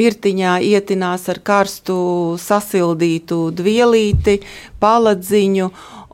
pirtiņā 0.00 0.54
ietinās 0.64 1.28
ar 1.28 1.42
karstu 1.44 1.98
sasildītu 2.40 3.42
dvielīti, 3.60 4.38
paladziņu 4.80 5.68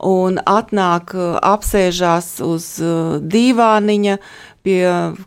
un 0.07 0.39
atnāk, 0.45 1.13
uh, 1.15 1.37
apsēžās 1.41 2.39
uz 2.45 2.67
uh, 2.81 3.17
dīvāniņa 3.21 4.17
pie 4.65 4.81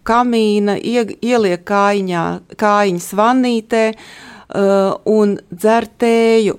kamīna, 0.07 0.77
ie, 0.79 1.03
ieliek 1.23 1.65
kājiņā, 1.67 2.25
kājiņas 2.61 3.09
vannītē 3.19 3.85
uh, 3.95 4.95
un 5.11 5.37
dzer 5.51 5.89
tēju. 5.99 6.59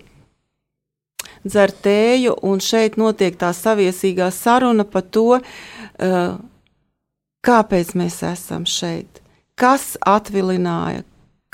Dzer 1.46 1.72
tēju, 1.86 2.34
un 2.42 2.62
šeit 2.64 2.98
notiek 2.98 3.36
tā 3.38 3.52
saviesīgā 3.54 4.32
saruna 4.34 4.82
par 4.82 5.04
to, 5.14 5.38
kāpēc 7.46 7.92
mēs 7.94 8.16
esam 8.26 8.66
šeit, 8.66 9.22
kas 9.54 9.92
atvilināja, 10.02 11.04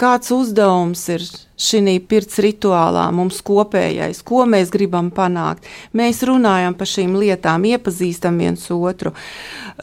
kāds 0.02 0.32
uzdevums 0.34 1.04
ir 1.14 1.26
šī 1.62 1.98
pirts 2.10 2.40
rituālā 2.42 3.08
mums 3.14 3.42
kopējais, 3.46 4.24
ko 4.26 4.46
mēs 4.50 4.74
gribam 4.74 5.12
panākt. 5.14 5.68
Mēs 5.94 6.24
runājam 6.28 6.78
par 6.78 6.90
šīm 6.90 7.14
lietām, 7.22 7.68
iepazīstam 7.70 8.42
viens 8.42 8.66
otru. 8.74 9.14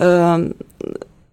Um, 0.00 0.50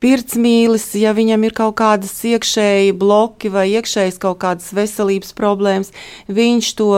Pirts 0.05 0.35
mīlis, 0.37 0.89
ja 0.99 1.15
viņam 1.17 1.45
ir 1.47 1.53
kaut 1.55 1.77
kādas 1.79 2.11
iekšēji 2.27 2.91
bloki 2.99 3.49
vai 3.49 3.63
iekšējas 3.71 4.19
kaut 4.21 4.37
kādas 4.43 4.67
veselības 4.75 5.31
problēmas, 5.33 5.89
viņš 6.27 6.71
to 6.77 6.89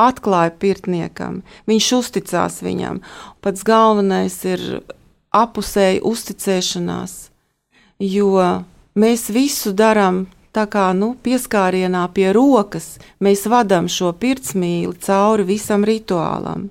atklāja 0.00 0.54
pirtniekam, 0.58 1.42
viņš 1.70 1.90
uzticās 1.98 2.56
viņam. 2.64 3.02
Pats 3.44 3.62
galvenais 3.68 4.40
ir 4.48 4.64
apusēji 5.34 6.00
uzticēšanās, 6.08 7.14
jo 8.02 8.48
mēs 8.98 9.28
visu 9.34 9.74
darām 9.76 10.24
Tā 10.52 10.64
kā 10.70 10.88
nu, 10.96 11.12
pieskārienā 11.22 12.06
pie 12.16 12.30
rokas 12.32 12.96
mēs 13.20 13.44
vadām 13.50 13.88
šo 13.92 14.14
pirtsmīli 14.16 14.96
cauri 15.04 15.46
visam 15.48 15.84
rituālam. 15.84 16.68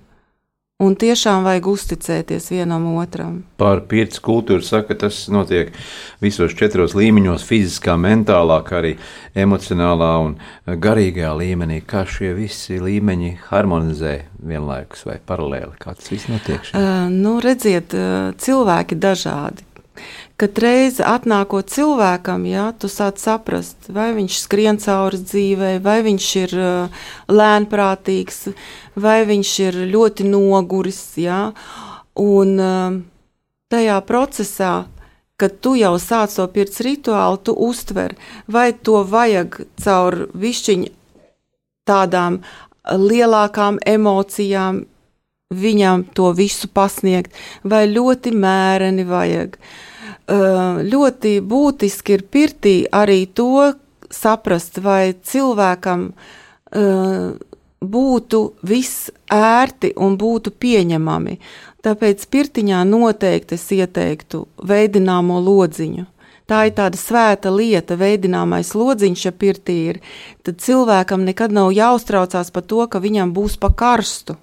Un 0.78 0.94
tiešām 0.94 1.42
vajag 1.42 1.68
uzticēties 1.72 2.52
vienam 2.54 2.84
otram. 3.02 3.40
Par 3.58 3.80
pirts 3.90 4.20
kultūru 4.22 4.62
saka, 4.62 4.94
tas 4.94 5.24
notiek 5.34 5.72
visos 6.22 6.54
četros 6.54 6.94
līmeņos- 6.94 7.46
fiziskā, 7.50 7.96
mentālā, 7.98 8.60
kā 8.62 8.84
arī 8.84 8.92
emocionālā 9.34 10.12
un 10.22 10.38
garīgajā 10.68 11.34
līmenī. 11.34 11.82
Kā 11.82 12.06
šie 12.06 12.36
visi 12.38 12.78
līmeņi 12.78 13.40
harmonizē 13.50 14.22
vienlaikus 14.38 15.04
vai 15.10 15.18
paralēli? 15.18 15.74
Kā 15.82 15.96
tas 15.98 16.12
viss 16.14 16.30
notiek? 16.30 16.62
Uh, 16.76 17.10
nu, 17.10 17.40
redziet, 17.42 17.90
cilvēki 18.38 19.02
dažādi 19.02 19.66
kad 20.38 20.60
reize 20.62 21.02
atnākot 21.06 21.72
cilvēkam, 21.74 22.46
jā, 22.46 22.70
tu 22.78 22.90
sāc 22.92 23.18
saprast, 23.22 23.90
vai 23.94 24.12
viņš 24.14 24.42
skrien 24.44 24.78
cauri 24.82 25.20
dzīvei, 25.24 25.78
vai 25.82 25.98
viņš 26.06 26.28
ir 26.44 26.54
uh, 26.62 27.00
lēnprātīgs, 27.34 28.44
vai 29.02 29.24
viņš 29.30 29.54
ir 29.66 29.80
ļoti 29.94 30.28
noguris. 30.30 31.02
Jā, 31.18 31.40
un 32.22 32.54
uh, 32.62 33.00
tajā 33.74 33.98
procesā, 34.06 34.76
kad 35.42 35.58
tu 35.62 35.74
jau 35.78 35.96
sāc 36.02 36.38
to 36.38 36.46
pirts 36.54 36.86
rituālu, 36.86 37.42
tu 37.42 37.58
uztver, 37.58 38.14
vai 38.46 38.70
to 38.78 39.02
vajag 39.10 39.64
caur 39.82 40.28
višķiņu 40.38 40.94
tādām 41.88 42.42
lielākām 42.94 43.82
emocijām, 43.90 44.86
viņam 45.50 46.04
to 46.14 46.30
visu 46.36 46.68
pasniegt, 46.70 47.34
vai 47.64 47.86
ļoti 47.90 48.34
mēreni 48.36 49.06
vajag. 49.08 49.58
Uh, 49.58 49.86
ļoti 50.28 51.40
būtiski 51.42 52.18
ir 52.18 52.24
pirtī 52.32 52.78
arī 52.92 53.26
to 53.34 53.74
saprast, 54.12 54.80
vai 54.84 55.16
cilvēkam 55.24 56.12
būtu 57.78 58.42
viss 58.68 59.12
ērti 59.32 59.94
un 59.96 60.18
būtu 60.18 60.52
pieņemami. 60.52 61.38
Tāpēc 61.84 62.26
pirtiņā 62.28 62.84
noteikti 62.84 63.56
es 63.56 63.68
ieteiktu 63.72 64.48
veidināmo 64.68 65.40
lodziņu. 65.40 66.06
Tā 66.48 66.64
ir 66.68 66.74
tāda 66.76 66.96
svēta 66.96 67.52
lieta, 67.52 67.98
veidināmais 68.00 68.72
lodziņš, 68.76 69.24
ja 69.26 69.32
pirtī 69.36 69.78
ir. 69.92 70.02
Tad 70.48 70.60
cilvēkam 70.64 71.26
nekad 71.28 71.52
nav 71.52 71.74
jāuztraucās 71.76 72.52
par 72.56 72.64
to, 72.64 72.86
ka 72.88 73.04
viņam 73.04 73.34
būs 73.36 73.58
pa 73.60 73.72
karstu 73.76 74.38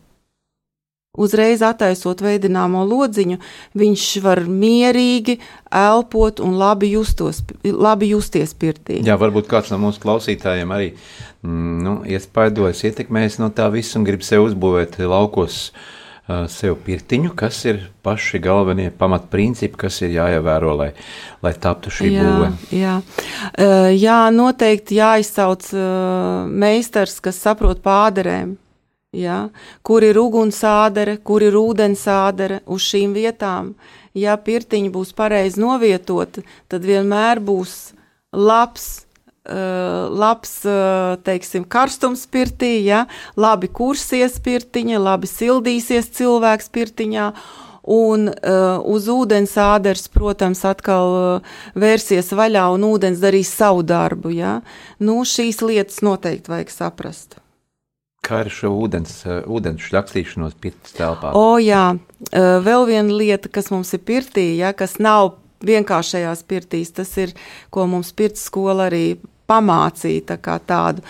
Uzreiz 1.14 1.62
attaisot 1.62 2.25
veidināmo 2.25 2.83
lodziņu, 2.90 3.38
viņš 3.78 4.06
var 4.25 4.40
mierīgi 4.50 5.37
elpot 5.71 6.40
un 6.42 6.56
labi, 6.59 6.90
justos, 6.97 7.44
labi 7.62 8.11
justies 8.11 8.54
pirtī. 8.59 8.99
Jā, 9.06 9.14
varbūt 9.21 9.47
kāds 9.50 9.71
no 9.71 9.78
mūsu 9.83 10.02
klausītājiem 10.02 10.73
arī 10.75 10.88
mm, 10.94 11.76
nu, 11.87 11.99
iespaidojas, 12.16 12.83
ietekmējas 12.90 13.38
no 13.42 13.52
tā 13.54 13.68
visa 13.75 14.00
un 14.00 14.09
grib 14.09 14.26
sev 14.26 14.49
uzbūvēt 14.49 14.99
laukos 15.06 15.68
sev 16.49 16.78
pirtiņu, 16.87 17.35
kas 17.37 17.59
ir 17.68 17.83
paši 18.04 18.40
galvenie 18.40 18.88
pamatprincipi, 18.97 19.76
kas 19.85 20.00
ir 20.06 20.14
jāievēro, 20.14 20.73
lai, 20.78 20.90
lai 21.44 21.52
taptu 21.61 21.92
šī 21.92 22.09
jā, 22.14 22.25
būve. 22.25 22.49
Jā. 22.73 22.94
Jā, 23.92 24.18
noteikti 24.33 24.97
jāizsauc 25.02 25.68
meistars, 26.49 27.18
kas 27.21 27.42
saprot 27.44 27.85
pāderēm 27.85 28.56
ja, 29.14 29.49
kur 29.87 30.04
ir 30.04 30.18
ugunsādere, 30.21 31.18
kur 31.23 31.42
ir 31.44 31.56
ūdensādere 31.59 32.62
uz 32.66 32.85
šīm 32.90 33.14
vietām. 33.16 33.75
Ja 34.14 34.37
pirtiņa 34.38 34.92
būs 34.94 35.11
pareizi 35.16 35.59
novietota, 35.62 36.44
tad 36.71 36.87
vienmēr 36.87 37.40
būs 37.42 37.94
labs, 38.35 38.87
uh, 39.49 40.06
labs 40.11 40.61
uh, 40.68 41.16
teiksim, 41.26 41.66
karstums 41.66 42.26
pirtī, 42.30 42.76
ja, 42.87 43.04
labi 43.37 43.71
kursies 43.71 44.38
pirtiņa, 44.44 45.02
labi 45.02 45.30
sildīsies 45.30 46.11
cilvēks 46.14 46.71
pirtiņā. 46.75 47.28
Un 47.85 48.30
uh, 48.30 48.80
uz 48.88 49.11
ūdens 49.12 49.59
āders, 49.61 50.06
protams, 50.09 50.62
atkal 50.64 51.11
uh, 51.18 51.56
vērsies 51.76 52.33
vaļā, 52.33 52.64
un 52.73 52.87
ūdens 52.88 53.21
darīs 53.21 53.52
savu 53.52 53.85
darbu. 53.85 54.33
Ja? 54.33 54.62
Nu, 55.04 55.21
šīs 55.28 55.61
lietas 55.61 56.00
noteikti 56.00 56.54
vajag 56.54 56.73
saprast. 56.73 57.43
Kā 58.25 58.40
ar 58.45 58.50
šo 58.52 58.73
ūdens, 58.85 59.19
eh, 59.28 59.43
ūdens 59.45 59.85
šļakstīšanos 59.85 60.57
pirts 60.61 60.97
telpā? 60.97 61.35
O, 61.37 61.59
jā, 61.61 61.99
eh, 62.33 62.59
vēl 62.64 62.87
viena 62.88 63.12
lieta, 63.12 63.50
kas 63.52 63.71
mums 63.71 63.93
ir 63.93 64.00
pirtī, 64.00 64.57
ja, 64.57 64.73
kas 64.73 64.99
nav 64.99 65.37
vienkāršajās 65.64 66.45
pirtīs, 66.49 66.93
tas 66.93 67.11
ir, 67.21 67.35
ko 67.71 67.87
mums 67.87 68.12
pirts 68.12 68.45
skola 68.49 68.88
arī 68.90 69.19
pamācīja 69.50 70.36
tā 70.38 70.56
tādu, 70.66 71.04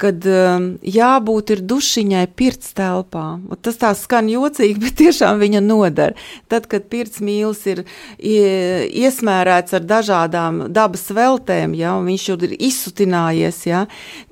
kad 0.00 0.24
um, 0.28 0.66
jābūt 0.82 1.52
ir 1.54 1.62
dušiņai 1.66 2.22
pirts 2.38 2.72
telpā. 2.78 3.24
Tas 3.64 3.80
tā 3.80 3.90
skan 3.98 4.30
jocīgi, 4.30 4.78
bet 4.84 4.98
tiešām 5.00 5.40
viņa 5.42 5.62
nodara. 5.64 6.16
Tad, 6.50 6.68
kad 6.70 6.88
pirts 6.92 7.20
mīls 7.24 7.64
ir 7.70 7.84
iesmērēts 8.18 9.76
ar 9.78 9.86
dažādām 9.96 10.64
dabas 10.72 11.06
veltēm, 11.14 11.76
ja, 11.78 11.96
un 11.98 12.08
viņš 12.10 12.30
jau 12.30 12.38
ir 12.48 12.56
izsutinājies, 12.70 13.62
ja, 13.68 13.84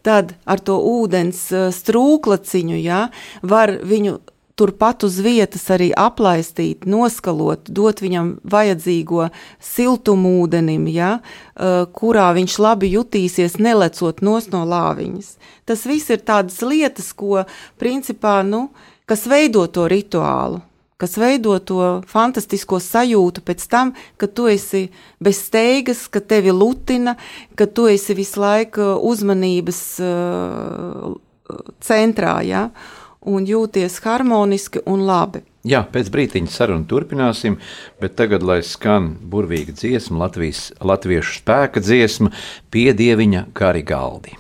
tad 0.07 0.35
ar 0.49 0.63
to 0.65 0.79
ūdens 0.79 1.45
uh, 1.53 1.69
strūklaciņu 1.75 2.83
ja, 2.83 3.07
var 3.43 3.79
viņu 3.85 4.19
turpat 4.59 5.07
uz 5.07 5.21
vietas 5.25 5.65
arī 5.75 5.91
aplaistīt, 5.97 6.87
noskalot, 6.91 7.71
dot 7.71 8.03
viņam 8.03 8.35
vajadzīgo 8.43 9.29
siltumu 9.63 10.37
ūdenim, 10.43 10.89
ja, 10.93 11.19
uh, 11.19 11.85
kurā 11.95 12.29
viņš 12.37 12.59
labi 12.65 12.93
jutīsies, 12.97 13.59
nelecot 13.63 14.23
nos 14.27 14.51
no 14.53 14.65
lāviņas. 14.69 15.35
Tas 15.69 15.87
viss 15.89 16.11
ir 16.11 16.25
tādas 16.27 16.59
lietas, 16.67 17.13
ko 17.15 17.45
principā, 17.81 18.41
nu, 18.47 18.69
kas 19.09 19.29
veido 19.31 19.67
to 19.71 19.87
rituālu 19.91 20.65
kas 20.99 21.15
veido 21.15 21.55
to 21.63 21.83
fantastisko 22.11 22.81
sajūtu 22.83 23.45
pēc 23.47 23.65
tam, 23.71 23.93
kad 24.19 24.33
tu 24.35 24.49
esi 24.51 24.89
bez 25.23 25.45
steigas, 25.47 26.09
ka 26.11 26.19
tevi 26.19 26.51
lutina, 26.51 27.15
ka 27.55 27.69
tu 27.71 27.87
esi 27.87 28.17
visu 28.19 28.43
laiku 28.43 28.97
uzmanības 29.07 29.83
uh, 30.03 31.13
centrā. 31.87 32.41
Ja? 32.43 32.65
Un 33.29 33.47
jūties 33.49 34.01
harmoniski 34.05 34.83
un 34.89 35.05
labi. 35.09 35.45
Jā, 35.69 35.83
pēc 35.93 36.09
brīdiņa 36.15 36.53
sarunu 36.53 36.87
turpināsim, 36.89 37.59
bet 38.01 38.15
tagad, 38.17 38.45
lai 38.47 38.61
skan 38.65 39.11
burvīga 39.29 39.75
dziesma, 39.77 40.23
Latvijas, 40.23 40.69
latviešu 40.81 41.41
spēka 41.43 41.83
dziesma, 41.85 42.31
piedieviņa 42.73 43.49
gari 43.59 43.83
galdi. 43.85 44.39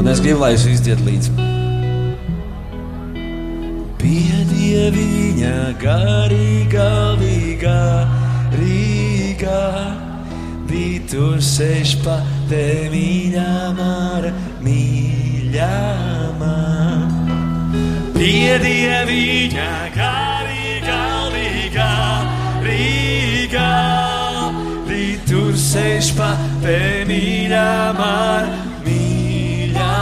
Un 0.00 0.08
es 0.08 0.22
gribu, 0.24 0.40
lai 0.40 0.54
jūs 0.54 0.68
izdzied 0.70 1.02
līdzi. 1.04 1.34
Piedieviņa 4.00 5.56
garīgā, 5.82 6.92
līgā, 7.20 7.80
rīgā 8.54 10.09
Vidi 10.70 11.00
tur 11.10 11.40
sēž 11.42 11.96
pate 12.04 12.62
mīļā 12.92 13.54
māra, 13.74 14.30
mīļā 14.62 15.70
māra. 16.38 17.38
Piedie 18.14 19.00
viņa 19.08 19.66
garīgā, 19.96 21.00
līgā, 21.34 21.88
Rīgā. 22.62 23.72
Vidi 24.86 25.18
tur 25.26 25.58
sēž 25.58 26.12
pate 26.20 26.78
mīļā 27.10 27.66
māra, 27.98 28.62
mīļā 28.86 29.92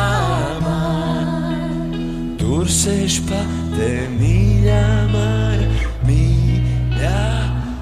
māra. 0.66 1.96
Tur 2.42 2.68
sēž 2.68 3.22
pate 3.30 3.92
mīļā 4.20 4.84
māra, 5.16 5.72
mīļā 6.04 7.24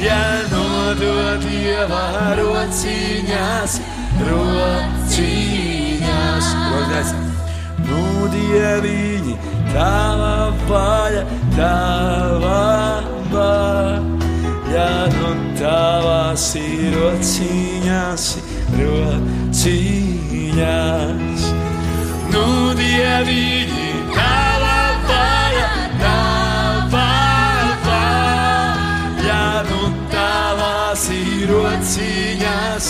jānodod 0.04 1.40
dieva 1.46 2.06
rociņās, 2.40 3.74
rociņās. 4.28 5.62
Rociņās. 6.72 7.12
Nu, 7.88 8.04
dieviņi, 8.34 9.36
tava 9.74 10.34
vaļa, 10.70 11.24
tava 11.58 12.64
vaļa 13.34 14.21
ja 14.72 15.04
nu 15.12 15.36
tavās 15.60 16.56
ir 16.60 16.94
rociņās, 16.96 18.26
rociņās. 18.78 19.92
Nu, 22.32 22.46
dieviņi, 22.80 23.90
tava 24.16 24.80
vaļa, 25.10 25.68
tava 26.00 27.10
vaļa, 27.88 29.26
ja 29.28 29.44
nu 29.68 29.82
tavās 30.14 31.04
ir 31.18 31.52
rociņās, 31.52 32.86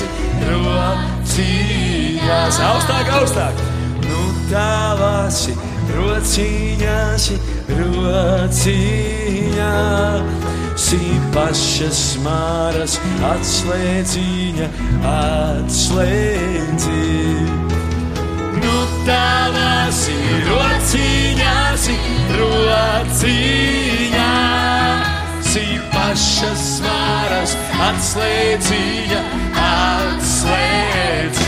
rociņās. 0.52 2.56
Augstāk, 2.70 3.06
augstāk! 3.17 3.56
Nu, 4.06 4.22
tavās 4.52 5.39
ir 5.50 5.58
rociņās, 5.98 7.24
rociņās 7.82 9.22
si 10.82 11.00
pašas 11.34 12.00
māras 12.24 12.96
atslēdziņa, 13.28 14.67
atslēdziņa. 15.12 16.80
Nu 18.62 18.78
tavās 19.06 20.00
ir 20.13 20.50
rociņās, 20.50 21.86
rociņā, 22.39 24.34
si 25.52 25.67
pašas 25.94 26.65
māras 26.88 27.52
atslēdziņa, 27.91 29.22
atslēdziņa. 29.67 31.40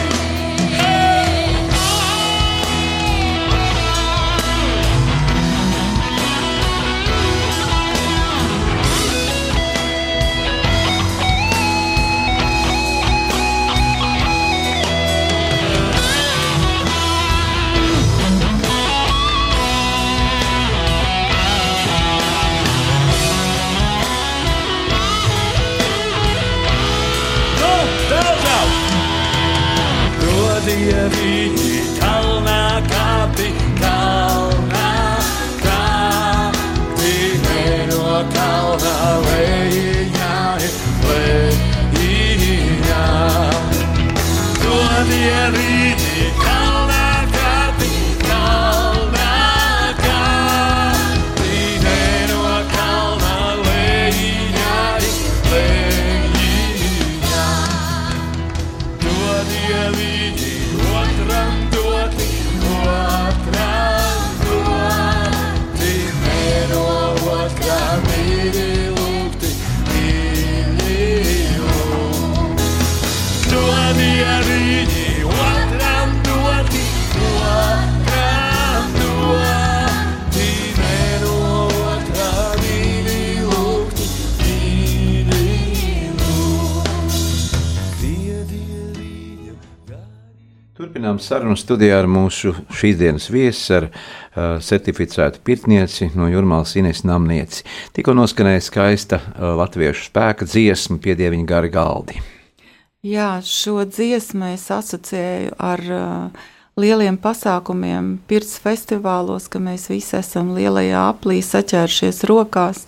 Sarunu 91.33 91.55
studijā 91.57 91.97
ar 92.03 92.07
mūsu 92.09 92.51
šīsdienas 92.77 93.25
viesu, 93.33 93.79
ar 93.79 93.87
uh, 93.89 94.59
certificētu 94.61 95.41
pirtnieci 95.45 96.11
no 96.17 96.27
Jurmālas 96.29 96.75
Ines 96.77 97.01
Namnieci. 97.07 97.63
Tikko 97.95 98.13
noskanēja 98.17 98.61
skaista 98.61 99.19
uh, 99.21 99.53
latviešu 99.57 100.11
spēka 100.11 100.45
dziesma, 100.45 100.99
piedieviņa 101.01 101.47
gari 101.49 101.71
galdi. 101.73 102.19
Jā, 103.03 103.39
šo 103.43 103.81
dziesmu 103.89 104.53
es 104.53 104.67
asociēju 104.71 105.55
ar 105.57 105.83
uh, 105.89 106.45
lieliem 106.79 107.17
pasākumiem, 107.23 108.13
pirts 108.29 108.59
festivālos, 108.61 109.49
ka 109.49 109.61
mēs 109.63 109.89
visi 109.89 110.19
esam 110.19 110.53
lielajā 110.53 111.07
aplī 111.09 111.41
saķēršies 111.41 112.23
rokās 112.29 112.85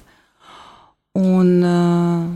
un 1.18 1.52
uh, 1.66 2.30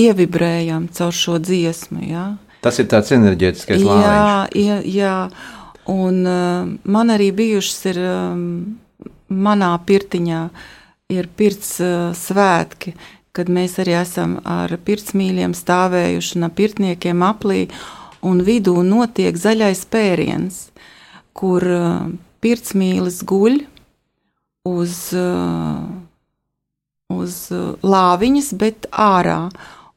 ievibrējam 0.00 0.88
caur 0.96 1.12
šo 1.12 1.36
dziesmu. 1.44 2.08
Jā. 2.08 2.26
Tas 2.64 2.80
ir 2.82 2.88
tāds 2.90 3.12
enerģētiskais 3.14 3.82
jā, 3.82 3.90
lāniņš. 3.90 4.56
jā, 4.62 4.78
jā, 4.90 5.16
un 5.92 6.22
uh, 6.26 6.72
man 6.84 7.12
arī 7.14 7.30
bijušas 7.36 7.84
ir 7.92 8.00
um, 8.02 8.40
manā 9.28 9.72
pirtiņā 9.86 10.40
ir 11.14 11.28
pirts 11.38 11.76
uh, 11.84 12.10
svētki, 12.16 12.96
kad 13.36 13.50
mēs 13.52 13.76
arī 13.82 13.98
esam 14.00 14.38
ar 14.48 14.72
pirtsmīļiem 14.86 15.54
stāvējuši 15.54 16.40
un 16.40 16.50
pirtniekiem 16.56 17.22
aplī, 17.26 17.66
un 18.26 18.40
vidū 18.46 18.80
notiek 18.82 19.36
zaļais 19.38 19.84
pēriens, 19.92 20.66
kur 21.36 21.66
uh, 21.68 22.08
pirtsmīlis 22.42 23.20
guļ 23.28 23.60
uz, 24.66 24.96
uh, 25.14 25.84
uz 27.12 27.38
uh, 27.54 27.72
lāviņas, 27.84 28.52
bet 28.58 28.88
ārā, 28.90 29.46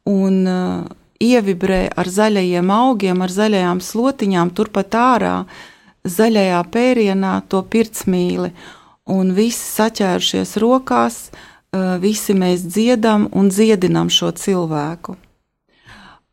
un 0.10 0.42
uh, 0.46 0.98
ievibrē 1.20 1.90
ar 2.00 2.08
zaļajiem 2.08 2.72
augiem, 2.72 3.22
ar 3.22 3.32
zaļajām 3.34 3.84
slotiņām, 3.84 4.52
turpat 4.56 4.96
ārā, 4.96 5.36
zaļajā 6.08 6.60
pērienā 6.72 7.34
to 7.52 7.62
pirtsmīli. 7.64 8.54
Un 9.10 9.34
visi 9.34 9.60
saķērušies 9.60 10.56
rokās, 10.62 11.18
visi 12.02 12.36
mēs 12.38 12.64
dziedam 12.66 13.28
un 13.36 13.50
dziedinam 13.50 14.10
šo 14.14 14.32
cilvēku. 14.38 15.18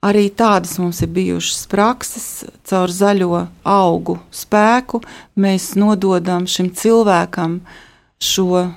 Arī 0.07 0.29
tādas 0.31 0.77
mums 0.79 1.01
ir 1.03 1.11
bijušas 1.11 1.65
prakses, 1.73 2.27
caur 2.69 2.93
zaļo 2.93 3.47
augu 3.67 4.21
spēku. 4.31 5.01
Mēs 5.41 5.73
nododam 5.75 6.47
šim 6.47 6.69
cilvēkam 6.77 7.59
šo 8.23 8.69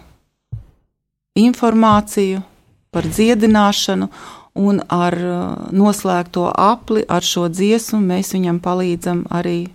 informāciju 1.38 2.42
par 2.90 3.06
dziedināšanu, 3.06 4.08
un 4.58 4.82
ar 4.90 5.14
uh, 5.14 5.42
noslēgto 5.72 6.48
apli, 6.50 7.04
ar 7.08 7.26
šo 7.26 7.48
dziesmu 7.50 8.00
mēs 8.02 8.34
viņam 8.36 8.62
palīdzam 8.64 9.26
arī 9.30 9.68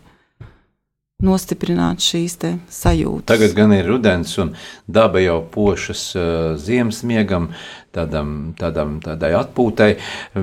nostiprināt 1.25 2.03
šīs 2.05 2.37
sajūtas. 2.69 3.27
Tagad 3.31 3.55
gan 3.57 3.73
ir 3.77 3.87
rudens, 3.89 4.35
un 4.43 4.53
daba 4.91 5.23
jau 5.23 5.39
pošas 5.51 6.03
uh, 6.19 6.25
ziemas 6.61 7.03
miegam, 7.07 7.51
tādam, 7.95 8.53
tādam, 8.59 8.99
tādai 9.05 9.33
atpūtai, 9.39 9.91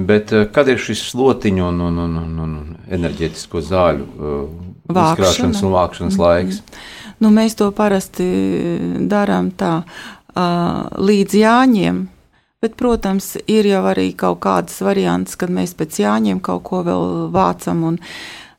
bet 0.08 0.34
uh, 0.34 0.48
kad 0.54 0.72
ir 0.72 0.82
šis 0.82 1.04
slotiņu 1.12 1.68
un, 1.68 1.84
un, 1.90 2.00
un, 2.06 2.16
un, 2.24 2.40
un 2.46 2.56
enerģētisko 2.90 3.62
zāļu 3.68 4.08
uh, 4.08 4.40
uzkrāšanas 4.96 5.62
un 5.62 5.76
vākšanas 5.76 6.18
-hmm. 6.18 6.26
laiks? 6.26 6.64
Nu, 7.22 7.30
mēs 7.30 7.56
to 7.56 7.70
parasti 7.72 8.26
darām 9.12 9.52
tā 9.54 9.84
uh, 9.84 10.88
līdz 10.98 11.38
jāņiem 11.38 12.02
Bet, 12.62 12.76
protams, 12.78 13.40
ir 13.50 13.66
jau 13.66 13.80
arī 13.90 14.12
kaut 14.14 14.44
kādas 14.44 14.76
variants, 14.86 15.34
kad 15.34 15.50
mēs 15.50 15.72
pēc 15.74 15.96
jāņem 16.04 16.44
kaut 16.46 16.62
ko 16.68 16.84
vēl 16.86 17.06
vācam. 17.34 17.80
Un, 17.90 17.98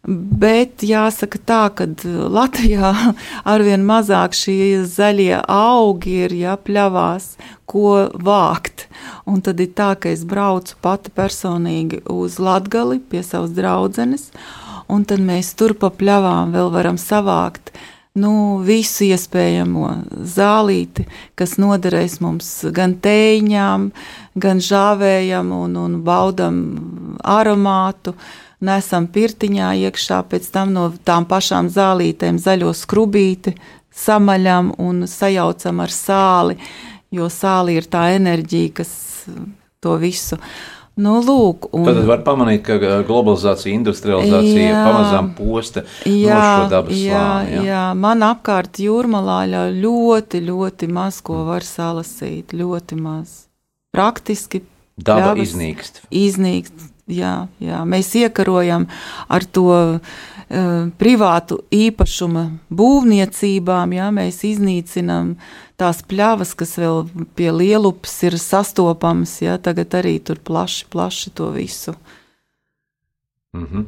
Bet 0.02 0.82
jāsaka 0.82 1.38
tā, 1.46 1.60
ka 1.78 1.86
Latvijā 2.34 2.90
arvien 3.52 3.84
mazāk 3.86 4.34
šie 4.34 4.80
zaļie 4.90 5.36
augi 5.46 6.16
ir 6.24 6.34
jāpļavās, 6.34 7.28
ko 7.70 8.08
vākt. 8.10 8.88
Un 9.30 9.38
tad 9.46 9.62
ir 9.62 9.70
tā, 9.78 9.92
ka 9.94 10.10
es 10.10 10.26
braucu 10.26 10.74
pati 10.82 11.14
personīgi 11.14 12.02
uz 12.10 12.40
Latgali 12.42 12.98
pie 12.98 13.22
savas 13.22 13.54
draudzenes, 13.54 14.32
un 14.90 15.06
tad 15.06 15.22
mēs 15.22 15.54
tur 15.54 15.78
pa 15.78 15.94
pļavām 15.94 16.50
vēl 16.58 16.74
varam 16.74 16.98
savākt 16.98 17.70
nu, 18.18 18.60
visu 18.64 19.06
iespējamo 19.08 19.88
zālīti, 20.34 21.06
kas 21.38 21.56
noderēs 21.60 22.18
mums 22.24 22.48
gan 22.74 22.96
tēņām, 23.02 23.90
gan 24.36 24.62
žāvējam 24.62 25.52
un, 25.56 25.76
un 25.80 26.00
baudam 26.04 26.58
aromātu. 27.24 28.16
Nesam 28.62 29.08
pirtiņā 29.10 29.72
iekšā, 29.88 30.20
pēc 30.30 30.44
tam 30.54 30.74
no 30.76 30.84
tām 31.02 31.24
pašām 31.26 31.66
zālītēm 31.72 32.38
zaļo 32.38 32.70
skrubīti 32.78 33.56
samaļam 33.92 34.70
un 34.80 35.02
sajaucam 35.10 35.82
ar 35.82 35.90
sāli, 35.92 36.56
jo 37.12 37.26
sāli 37.32 37.74
ir 37.80 37.88
tā 37.90 38.06
enerģija, 38.14 38.76
kas 38.78 38.92
to 39.82 39.96
visu 40.00 40.38
Nu, 41.00 41.14
lūk, 41.24 41.70
un... 41.72 41.86
Tad 41.88 42.02
var 42.04 42.20
pamanīt, 42.26 42.66
ka 42.66 42.98
globalizācija, 43.08 43.72
industrializācija 43.78 44.66
jā, 44.66 44.80
pamazām 44.84 45.30
posta 45.38 45.86
jā, 46.04 46.34
no 46.36 46.42
šo 46.44 46.66
dabas 46.68 46.98
jā, 46.98 47.22
slāni. 47.22 47.54
Jā. 47.54 47.62
jā, 47.70 47.84
man 47.96 48.24
apkārt 48.26 48.80
jūrmalā 48.82 49.38
ļoti, 49.72 50.42
ļoti 50.50 50.90
maz 50.92 51.22
ko 51.24 51.46
var 51.48 51.64
salasīt, 51.64 52.52
ļoti 52.52 53.00
maz. 53.00 53.46
Praktiski 53.96 54.60
daba 55.00 55.32
iznīkst. 55.40 56.02
Iznīkst, 56.12 56.84
jā, 57.08 57.34
jā. 57.64 57.80
Mēs 57.88 58.12
iekarojam 58.20 58.84
ar 59.32 59.48
to 59.48 59.68
uh, 59.72 60.20
privātu 61.00 61.62
īpašuma 61.72 62.44
būvniecībām, 62.68 63.94
jā, 63.96 64.08
mēs 64.12 64.42
iznīcinam 64.44 65.36
tās 65.80 66.02
pļavas, 66.04 66.52
kas 66.58 66.76
vēl 66.80 67.06
pie 67.38 67.48
lielupas 67.54 68.18
ir 68.28 68.36
sastopamas, 68.40 69.38
ja 69.40 69.56
tagad 69.56 69.96
arī 69.96 70.18
tur 70.20 70.42
plaši, 70.44 70.86
plaši 70.92 71.32
to 71.38 71.48
visu. 71.56 71.96
Mm 73.56 73.66
-hmm. 73.72 73.84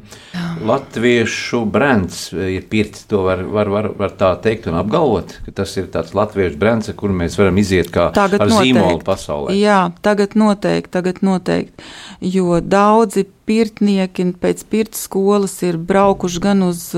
Latviešu 0.67 1.65
brands 1.65 2.33
ir 2.33 2.67
pirts, 2.69 3.03
to 3.05 3.21
var, 3.21 3.43
var, 3.43 3.67
var, 3.69 3.89
var 3.97 4.11
tā 4.11 4.41
teikt 4.41 4.67
un 4.67 4.75
apgalvot, 4.75 5.39
ka 5.45 5.51
tas 5.51 5.77
ir 5.77 5.87
tāds 5.87 6.13
latviešu 6.13 6.57
brands, 6.57 6.89
ar 6.89 6.95
kuru 6.95 7.13
mēs 7.13 7.37
varam 7.37 7.57
iziet 7.57 7.89
kā 7.89 8.11
tagad 8.13 8.41
ar 8.41 8.47
noteikti. 8.47 8.73
zīmolu 8.73 9.01
pasaulē. 9.03 9.55
Jā, 9.57 9.91
tagad 10.01 10.35
noteikti, 10.35 10.91
tagad 10.91 11.15
noteikti, 11.21 11.83
jo 12.21 12.59
daudzi 12.61 13.25
pirtnieki 13.45 14.33
pēc 14.41 14.63
pirts 14.69 15.01
skolas 15.03 15.63
ir 15.63 15.77
braukuši 15.77 16.39
gan 16.39 16.63
uz 16.63 16.93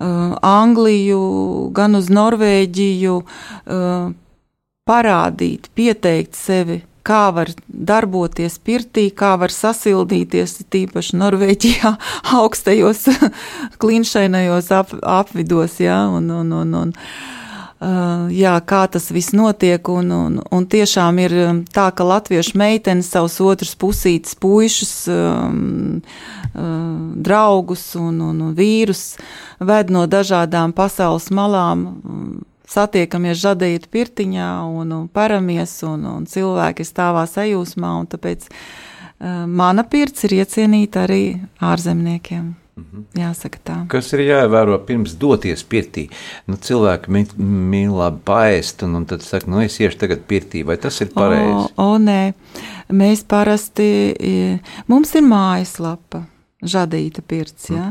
Uh, 0.00 0.36
Angliju, 0.42 1.68
gan 1.72 1.94
uz 1.94 2.06
Norvēģiju, 2.08 3.16
uh, 3.66 4.12
parādīt, 4.88 5.68
pieteikt 5.74 6.34
sevi, 6.34 6.80
kā 7.06 7.30
var 7.34 7.50
darboties 7.68 8.58
pirtī, 8.64 9.08
kā 9.14 9.34
var 9.40 9.52
sasildīties, 9.54 10.60
tīpaši 10.70 11.18
Norvēģijā, 11.20 11.96
augstajos 12.40 13.06
klinšainajos 13.82 14.72
ap, 14.76 14.96
apvidos, 15.02 15.80
ja, 15.82 16.04
un, 16.12 16.30
un, 16.42 16.56
un, 16.62 16.80
un 16.84 16.96
Uh, 17.80 18.26
jā, 18.28 18.52
kā 18.68 18.82
tas 18.92 19.06
viss 19.08 19.32
notiek. 19.32 19.88
Un, 19.88 20.10
un, 20.12 20.34
un 20.52 20.64
tiešām 20.68 21.16
ir 21.22 21.34
um, 21.46 21.60
tā, 21.64 21.86
ka 21.96 22.04
latviešu 22.04 22.58
meitenes 22.60 23.08
savus 23.08 23.38
otrus 23.40 23.72
pusītes, 23.80 24.34
puišus, 24.36 24.92
um, 25.08 26.02
uh, 26.52 26.66
draugus 27.24 27.86
un, 27.96 28.20
un, 28.20 28.42
un 28.44 28.52
vīrus 28.58 29.14
ved 29.64 29.88
no 29.96 30.04
dažādām 30.04 30.76
pasaules 30.76 31.30
malām. 31.32 31.86
Um, 32.04 32.28
satiekamies 32.70 33.40
žadīt 33.40 33.90
pirtiņā 33.92 34.50
un, 34.70 34.94
un 34.94 35.08
paramies, 35.10 35.74
un, 35.88 36.06
un 36.06 36.30
cilvēki 36.30 36.86
stāvā 36.86 37.26
sajūsmā, 37.30 37.92
un 38.02 38.08
tāpēc 38.10 38.46
uh, 38.50 39.44
mana 39.46 39.84
pirts 39.84 40.26
ir 40.28 40.40
iecienīta 40.40 41.06
arī 41.08 41.24
ārzemniekiem. 41.60 42.54
Mhm. 42.80 43.02
Jāsaka 43.18 43.60
tā. 43.60 43.76
Kas 43.92 44.08
ir 44.16 44.22
jāievēro 44.24 44.78
pirms 44.88 45.12
doties 45.20 45.64
pirtī? 45.68 46.06
Nu, 46.48 46.56
cilvēki 46.56 47.12
mīl 47.36 47.92
labi 47.92 48.22
paēst, 48.30 48.86
un, 48.86 48.94
un 49.00 49.06
tad 49.10 49.24
saka, 49.26 49.50
nu 49.50 49.60
es 49.60 49.76
iešu 49.82 49.98
tagad 50.00 50.24
pirtī, 50.30 50.62
vai 50.64 50.78
tas 50.80 50.96
ir 51.04 51.10
pareizi? 51.12 51.74
O, 51.74 51.90
o 51.90 51.98
nē, 52.00 52.32
mēs 52.96 53.26
parasti, 53.28 53.90
mums 54.88 55.12
ir 55.18 55.26
mājaslapa. 55.26 56.24
Žadīta 56.60 57.22
pirts. 57.24 57.70
Ja? 57.72 57.86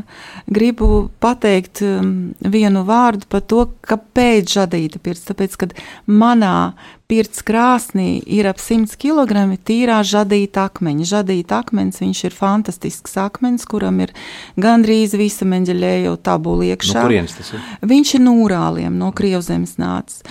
Gribu 0.46 1.08
pateikt 1.18 1.80
um, 1.82 2.30
vienu 2.38 2.84
vārdu 2.86 3.26
par 3.26 3.42
to, 3.42 3.64
kāpēc 3.82 4.52
žadīta 4.52 5.00
pirts. 5.02 5.26
Tāpēc, 5.26 5.56
kad 5.58 5.74
manā 6.06 6.70
pirts 7.10 7.42
krāsnī 7.42 8.20
ir 8.30 8.46
ap 8.46 8.62
100 8.62 8.94
kg 9.00 9.58
tīrā 9.66 9.98
žadīta 10.06 10.68
akmeņa. 10.70 11.08
Žadīta 11.16 11.58
akmens, 11.64 11.98
viņš 11.98 12.22
ir 12.28 12.36
fantastisks 12.36 13.18
akmens, 13.18 13.66
kuram 13.66 13.98
ir 14.06 14.14
gandrīz 14.54 15.18
visa 15.18 15.48
meņģeļēja 15.50 16.14
tabula 16.22 16.70
iekšā. 16.70 17.00
No 17.00 17.06
kurienes 17.08 17.34
tas 17.40 17.50
ir? 17.56 17.68
Viņš 17.90 18.16
ir 18.20 18.26
no 18.28 18.38
Urāliem, 18.44 18.94
no 19.02 19.10
Krievzemes 19.10 19.80
nācis. 19.82 20.22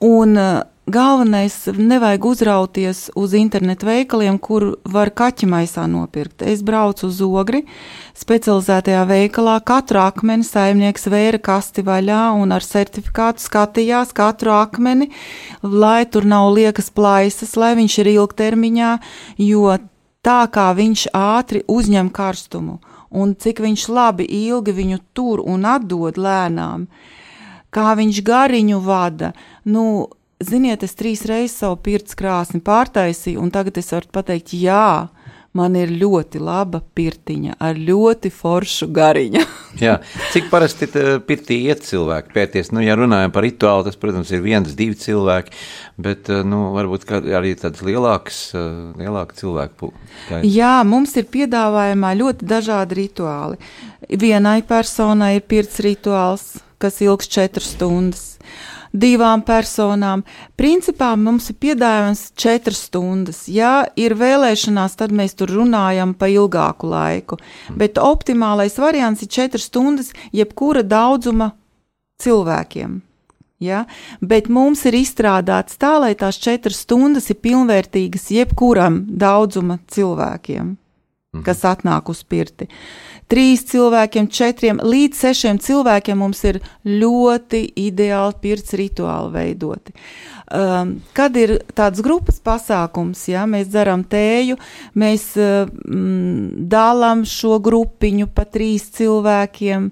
Un 0.00 0.38
uh, 0.40 0.62
galvenais 0.86 1.66
nevajag 1.66 2.24
uzrauties 2.24 3.10
uz 3.14 3.34
internetu 3.34 3.86
veikaliem, 3.86 4.38
kur 4.38 4.76
var 4.84 5.12
kaķi 5.14 5.46
maisā 5.46 5.86
nopirkt. 5.86 6.42
Es 6.42 6.62
braucu 6.66 7.06
uz 7.06 7.20
ogri, 7.22 7.62
specializētajā 8.18 9.04
veikalā, 9.08 9.58
katru 9.64 10.02
akmeni 10.02 10.46
saimnieks 10.46 11.06
vēra 11.12 11.38
kasti 11.38 11.84
vaļā 11.86 12.24
un 12.42 12.52
ar 12.52 12.66
certifikātu 12.66 13.44
skatījās 13.44 14.14
katru 14.16 14.54
akmeni, 14.56 15.12
lai 15.62 16.02
tur 16.06 16.26
nav 16.26 16.50
liekas 16.56 16.90
plaisas, 16.90 17.54
lai 17.56 17.74
viņš 17.78 17.98
ir 18.02 18.14
ilgtermiņā, 18.16 18.96
jo 19.38 19.76
tā 20.22 20.40
kā 20.50 20.70
viņš 20.74 21.08
ātri 21.14 21.62
uzņem 21.70 22.10
karstumu 22.14 22.80
un 23.12 23.34
cik 23.36 23.60
viņš 23.62 23.86
labi 23.92 24.26
ilgi 24.26 24.72
viņu 24.74 24.98
tur 25.14 25.42
un 25.44 25.66
atdod 25.68 26.16
lēnām, 26.16 26.88
kā 27.72 27.92
viņš 27.98 28.20
gariņu 28.24 28.80
vada. 28.84 29.32
Nu, 29.68 30.08
ziniet, 30.46 30.84
es 30.86 30.96
trīs 30.98 31.24
reizes 31.28 31.58
savu 31.62 31.78
pirts 31.84 32.16
krāsni 32.18 32.62
pārtaisīju, 32.64 33.40
un 33.42 33.52
tagad 33.54 33.78
es 33.80 33.92
varu 33.94 34.10
pateikt, 34.14 34.54
jā, 34.56 35.08
man 35.56 35.76
ir 35.76 35.90
ļoti 36.00 36.40
laba 36.40 36.80
pirtiņa 36.96 37.58
ar 37.60 37.76
ļoti 37.76 38.30
foršu 38.32 38.88
gariņu. 38.94 39.42
Jā, 39.84 39.98
cik 40.32 40.48
parasti 40.52 40.88
pirtī 41.28 41.58
iet 41.68 41.84
cilvēki 41.84 42.32
pērties? 42.34 42.72
Nu, 42.76 42.82
ja 42.84 42.96
runājam 42.96 43.32
par 43.32 43.44
rituālu, 43.44 43.86
tas, 43.86 43.96
protams, 44.00 44.32
ir 44.32 44.42
viens, 44.44 44.74
divi 44.76 44.96
cilvēki, 45.00 45.54
bet, 46.04 46.28
nu, 46.48 46.64
varbūt 46.76 47.06
arī 47.20 47.54
tāds 47.60 47.84
lielāks, 47.84 48.42
lielāka 49.00 49.36
cilvēku. 49.40 49.92
Jā, 50.44 50.74
mums 50.88 51.16
ir 51.20 51.28
piedāvājumā 51.32 52.12
ļoti 52.20 52.48
dažādi 52.48 53.00
rituāli. 53.02 53.60
Vienai 54.08 54.60
personai 54.68 55.34
ir 55.38 55.48
pirts 55.48 55.80
rituāls, 55.84 56.50
kas 56.82 57.00
ilgs 57.04 57.28
četras 57.32 57.72
stundas 57.76 58.32
divām 58.92 59.42
personām. 59.44 60.22
Principā 60.56 61.12
mums 61.16 61.50
ir 61.50 61.58
piedāvājums 61.62 62.24
četras 62.38 62.84
stundas. 62.88 63.44
Ja 63.48 63.86
ir 63.96 64.14
vēlēšanās, 64.18 64.96
tad 65.00 65.14
mēs 65.16 65.36
tur 65.38 65.52
runājam 65.52 66.14
pa 66.14 66.28
ilgāku 66.32 66.90
laiku. 66.92 67.40
Bet 67.76 68.00
optimālais 68.00 68.78
variants 68.80 69.24
ir 69.24 69.32
četras 69.32 69.68
stundas 69.70 70.12
jebkura 70.32 70.84
daudzuma 70.84 71.52
cilvēkiem. 72.22 73.00
Ja? 73.62 73.84
Bet 74.20 74.50
mums 74.50 74.84
ir 74.90 74.98
izstrādāts 74.98 75.78
tā, 75.80 75.96
lai 76.02 76.14
tās 76.18 76.40
četras 76.42 76.82
stundas 76.84 77.30
ir 77.30 77.40
pilnvērtīgas 77.42 78.30
jebkuram 78.34 79.04
daudzuma 79.06 79.78
cilvēkiem. 79.92 80.76
Kas 81.40 81.62
atnāk 81.64 82.10
uz 82.12 82.20
pirti. 82.28 82.66
Trīs 83.32 83.62
cilvēkiem, 83.70 84.26
četriem 84.28 84.82
līdz 84.84 85.22
sešiem 85.24 85.60
cilvēkiem 85.64 86.18
mums 86.20 86.42
ir 86.44 86.58
ļoti 86.84 87.62
ideāli 87.80 88.36
pirts 88.42 88.76
rituāli 88.76 89.32
veidoti. 89.32 89.94
Um, 90.52 90.98
kad 91.16 91.32
ir 91.40 91.54
tāds 91.72 92.02
grupas 92.04 92.36
pasākums, 92.44 93.22
ja 93.30 93.46
mēs 93.48 93.70
dzeram 93.72 94.02
tēju, 94.04 94.58
mēs 95.00 95.30
um, 95.40 96.66
dalām 96.68 97.22
šo 97.24 97.56
grupiņu 97.64 98.28
pa 98.36 98.44
trīs 98.44 98.90
cilvēkiem. 98.92 99.88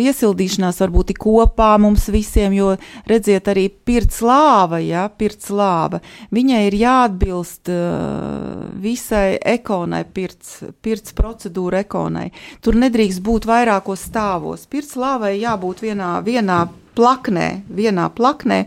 Iesildīšanās 0.00 0.80
varbūt 0.80 1.12
ir 1.12 1.20
kopā 1.20 1.74
mums 1.82 2.08
visiem, 2.14 2.56
jo 2.56 2.70
redziet, 3.10 3.52
arī 3.52 3.66
pirts 3.68 4.22
lāva, 4.24 4.80
ja, 4.80 5.04
pirts 5.12 5.52
lāva, 5.52 6.00
viņai 6.32 6.64
ir 6.70 6.80
jāatbilst 6.80 7.68
uh, 7.74 8.66
visai 8.80 9.36
ekonai, 9.36 10.06
pirts, 10.08 10.62
pirts 10.80 11.12
procedūra 11.12 11.84
ekonai. 11.84 12.30
Tur 12.64 12.80
nedrīkst 12.80 13.20
būt 13.26 13.50
vairākos 13.50 14.08
stāvos. 14.08 14.64
Pirts 14.70 14.96
lāvai 14.96 15.36
jābūt 15.42 15.84
vienā, 15.90 16.14
vienā 16.24 16.64
plaknē, 16.98 17.62
vienā 17.68 18.08
plaknē, 18.16 18.64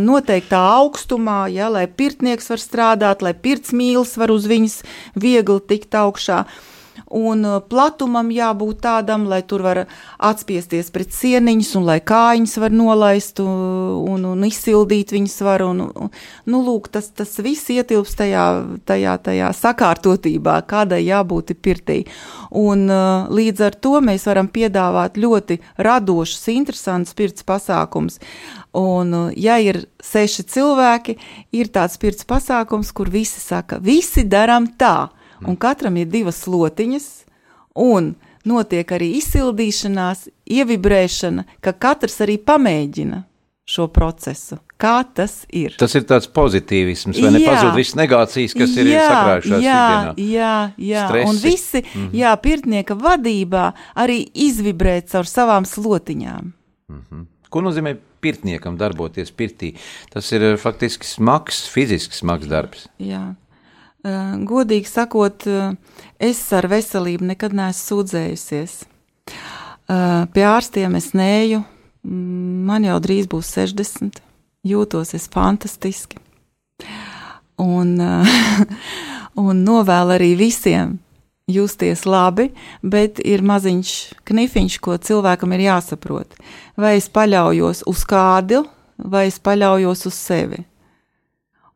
noteiktā 0.00 0.60
augstumā, 0.80 1.44
ja, 1.54 1.70
lai 1.72 1.86
pirtnieks 1.88 2.50
var 2.52 2.62
strādāt, 2.62 3.24
lai 3.24 3.34
pirts 3.34 3.74
mīlis 3.76 4.16
var 4.20 4.34
uz 4.34 4.48
viņas 4.50 4.80
viegli 5.14 5.60
tikt 5.68 5.98
augšā. 5.98 6.44
Uh, 6.44 6.73
un 7.14 7.44
uh, 7.46 7.60
platumam 7.62 8.30
jābūt 8.32 8.80
tādam, 8.84 9.26
lai 9.30 9.40
tur 9.46 9.64
var 9.64 9.84
atspiesties 10.18 10.90
pret 10.94 11.12
sieniņas, 11.14 11.70
un 11.78 11.86
lai 11.88 11.98
kājiņas 12.04 12.56
var 12.62 12.74
nolaist, 12.74 13.40
un, 13.44 14.24
un 14.30 14.46
izsildīt 14.46 15.14
viņas 15.14 15.36
var, 15.46 15.64
un, 15.66 15.84
un 15.88 16.12
nu, 16.50 16.62
lūk, 16.64 16.90
tas, 16.94 17.10
tas 17.14 17.36
viss 17.44 17.70
ietilps 17.72 18.16
tajā, 18.18 18.46
tajā, 18.88 19.16
tajā 19.28 19.50
sakārtotībā, 19.58 20.58
kādai 20.70 21.02
jābūt 21.04 21.54
pirtī. 21.64 22.02
Un 22.54 22.86
uh, 22.90 23.30
līdz 23.32 23.66
ar 23.68 23.78
to 23.78 23.98
mēs 24.04 24.26
varam 24.30 24.50
piedāvāt 24.52 25.18
ļoti 25.20 25.60
radošus, 25.82 26.48
interesantus 26.54 27.16
pirts 27.16 27.46
pasākums. 27.46 28.20
Un, 28.74 29.12
uh, 29.14 29.34
ja 29.38 29.58
ir 29.62 29.84
seši 30.02 30.46
cilvēki, 30.50 31.18
ir 31.54 31.70
tāds 31.74 31.98
pirts 32.00 32.26
pasākums, 32.28 32.90
kur 32.94 33.10
visi 33.12 33.42
saka, 33.42 33.78
visi 33.82 34.26
daram 34.26 34.66
tā 34.78 35.10
un 35.46 35.56
katram 35.56 35.96
ir 35.96 36.06
divas 36.06 36.42
slotiņas, 36.44 37.08
un 37.74 38.14
notiek 38.44 38.90
arī 38.92 39.14
izsildīšanās, 39.20 40.28
ievibrēšana, 40.44 41.46
ka 41.64 41.72
katrs 41.72 42.20
arī 42.24 42.38
pamēģina 42.38 43.24
šo 43.64 43.88
procesu. 43.88 44.58
Kā 44.76 44.98
tas 45.16 45.44
ir? 45.54 45.76
Tas 45.80 45.94
ir 45.96 46.04
tāds 46.08 46.26
pozitīvisms, 46.34 47.16
vai 47.22 47.30
nepazūd 47.38 47.76
visas 47.78 47.96
negācijas, 47.96 48.56
kas 48.58 48.74
ir 48.76 48.90
jā, 48.90 49.04
sakrājušās 49.08 49.62
jā, 49.64 49.76
ikdienā. 49.84 50.14
Jā, 50.34 50.56
jā, 50.76 51.04
Stresi. 51.08 51.28
un 51.30 51.38
visi, 51.40 51.80
mm 51.80 52.00
-hmm. 52.00 52.16
jā, 52.20 52.32
pirtnieka 52.42 52.94
vadībā 52.94 53.72
arī 53.96 54.18
izvibrē 54.34 55.00
caur 55.06 55.24
savām 55.24 55.64
slotiņām. 55.64 56.52
Mm 56.88 57.02
-hmm. 57.10 57.26
Ko 57.48 57.60
nozīmē 57.60 57.96
pirtniekam 58.20 58.76
darboties 58.76 59.32
pirtī? 59.32 59.74
Tas 60.10 60.32
ir 60.32 60.42
eh, 60.42 60.56
faktiski 60.56 61.06
smags, 61.06 61.68
fizisks 61.68 62.18
smags 62.18 62.46
darbs. 62.46 62.88
Jā. 62.98 63.34
Eh, 64.04 64.32
godīgi 64.44 64.84
sakot, 64.84 65.46
eh, 65.48 65.72
es 66.20 66.40
ar 66.52 66.66
veselību 66.68 67.24
nekad 67.30 67.54
neesmu 67.56 67.86
sūdzējusies. 67.88 68.72
Eh, 68.84 70.26
pie 70.34 70.44
ārstiem 70.44 70.96
es 70.96 71.14
neju, 71.16 71.62
mm, 72.04 72.66
man 72.68 72.84
jau 72.84 72.98
drīz 73.00 73.26
būs 73.26 73.48
60, 73.56 74.20
jūtos 74.62 75.14
es 75.14 75.26
fantastiski. 75.28 76.18
Un, 77.56 77.96
un 79.46 79.64
novēlu 79.64 80.18
arī 80.18 80.36
visiem 80.36 80.98
justies 81.48 82.04
labi, 82.04 82.50
bet 82.82 83.20
ir 83.24 83.40
maziņš 83.40 84.20
knifiņš, 84.28 84.78
ko 84.80 84.98
cilvēkam 84.98 85.56
ir 85.56 85.64
jāsaprot. 85.70 86.36
Vai 86.76 86.96
es 86.98 87.08
paļaujos 87.08 87.86
uz 87.86 88.04
kādu, 88.04 88.66
vai 88.98 89.28
es 89.28 89.38
paļaujos 89.38 90.06
uz 90.06 90.14
sevi. 90.14 90.64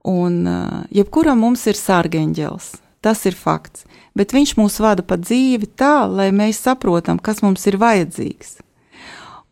Un 0.06 0.46
uh, 0.46 0.84
jebkuram 0.94 1.40
mums 1.42 1.66
ir 1.66 1.78
sārgeņģels. 1.78 2.70
Tas 3.02 3.24
ir 3.26 3.36
fakts. 3.38 3.84
Bet 4.18 4.32
viņš 4.34 4.56
mūs 4.58 4.78
vada 4.82 5.04
pa 5.06 5.18
dzīvi 5.18 5.68
tā, 5.78 6.06
lai 6.10 6.30
mēs 6.34 6.62
saprotam, 6.64 7.18
kas 7.18 7.42
mums 7.42 7.66
ir 7.70 7.78
vajadzīgs. 7.78 8.58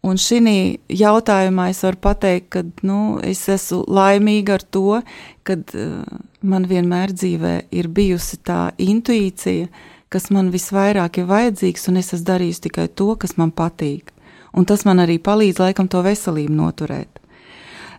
Un 0.06 0.18
šī 0.22 0.78
jautājumā 0.92 1.70
es 1.72 1.82
varu 1.82 1.98
pateikt, 1.98 2.48
ka 2.54 2.62
nu, 2.86 3.18
es 3.26 3.42
esmu 3.50 3.82
laimīga 3.90 4.58
ar 4.58 4.62
to, 4.62 5.00
ka 5.42 5.58
uh, 5.58 6.22
man 6.42 6.66
vienmēr 6.70 7.14
dzīvē 7.14 7.54
ir 7.74 7.90
bijusi 7.90 8.38
tā 8.46 8.70
intuīcija, 8.78 9.66
kas 10.08 10.30
man 10.30 10.52
visvairāk 10.54 11.18
ir 11.18 11.30
vajadzīgs, 11.30 11.88
un 11.90 11.98
es 12.02 12.12
esmu 12.14 12.26
darījusi 12.30 12.68
tikai 12.68 12.86
to, 12.94 13.14
kas 13.18 13.34
man 13.40 13.50
patīk. 13.50 14.12
Un 14.56 14.64
tas 14.64 14.86
man 14.88 15.02
arī 15.02 15.18
palīdz 15.20 15.60
laikam 15.60 15.90
to 15.90 16.00
veselību 16.06 16.54
noturēt. 16.54 17.20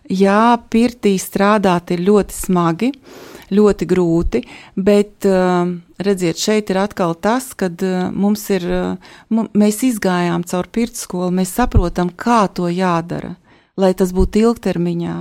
Jā, 0.08 0.56
pirtī 0.72 1.18
strādāt 1.20 1.90
ir 1.92 2.00
ļoti 2.06 2.32
smagi, 2.32 2.92
ļoti 3.52 3.88
grūti, 3.88 4.40
bet 4.76 5.26
uh, 5.28 5.68
redziet, 6.00 6.40
šeit 6.40 6.72
ir 6.72 6.80
atkal 6.80 7.12
tas, 7.12 7.50
kad 7.52 7.76
uh, 7.84 8.08
mums 8.12 8.46
ir, 8.54 8.64
uh, 8.64 9.42
mēs 9.52 9.82
izgājām 9.84 10.46
cauri 10.48 10.72
pirts 10.72 11.04
skolu, 11.04 11.28
mēs 11.40 11.52
saprotam, 11.58 12.08
kā 12.08 12.46
to 12.48 12.70
jādara, 12.72 13.34
lai 13.76 13.92
tas 13.96 14.14
būtu 14.16 14.46
ilgtermiņā. 14.46 15.18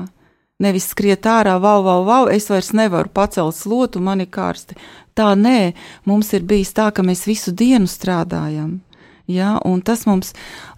Nevis 0.63 0.88
skriet 0.89 1.28
ārā, 1.30 1.60
wow, 1.62 1.84
wow, 1.86 2.08
wow, 2.08 2.32
es 2.32 2.47
vairs 2.50 2.71
nevaru 2.73 3.12
pacelt 3.13 3.60
slotu, 3.60 4.00
man 4.02 4.23
ir 4.23 4.32
karsti. 4.32 4.80
Tā 5.13 5.34
nē, 5.38 5.73
mums 6.08 6.32
ir 6.34 6.47
bijis 6.47 6.71
tā, 6.73 6.88
ka 6.95 7.04
mēs 7.06 7.28
visu 7.28 7.52
dienu 7.52 7.91
strādājam. 7.91 8.80
Ja, 9.27 9.57
tas, 9.83 10.05
mums, 10.07 10.31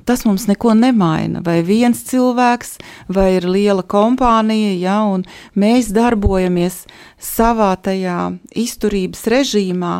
tas 0.09 0.25
mums 0.25 0.47
neko 0.49 0.73
nemaina. 0.73 1.43
Vai 1.45 1.59
viens 1.61 2.01
cilvēks, 2.09 2.77
vai 3.07 3.35
ir 3.37 3.45
liela 3.45 3.85
kompānija, 3.85 4.73
ja, 4.81 4.97
un 5.05 5.25
mēs 5.53 5.91
darbojamies 5.93 6.83
savā 7.21 7.75
tajā 7.77 8.31
izturības 8.57 9.27
režīmā. 9.29 9.95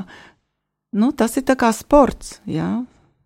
Nu, 0.97 1.12
tas 1.13 1.38
ir 1.38 1.45
kā 1.45 1.69
sports. 1.77 2.39
Ja. 2.49 2.79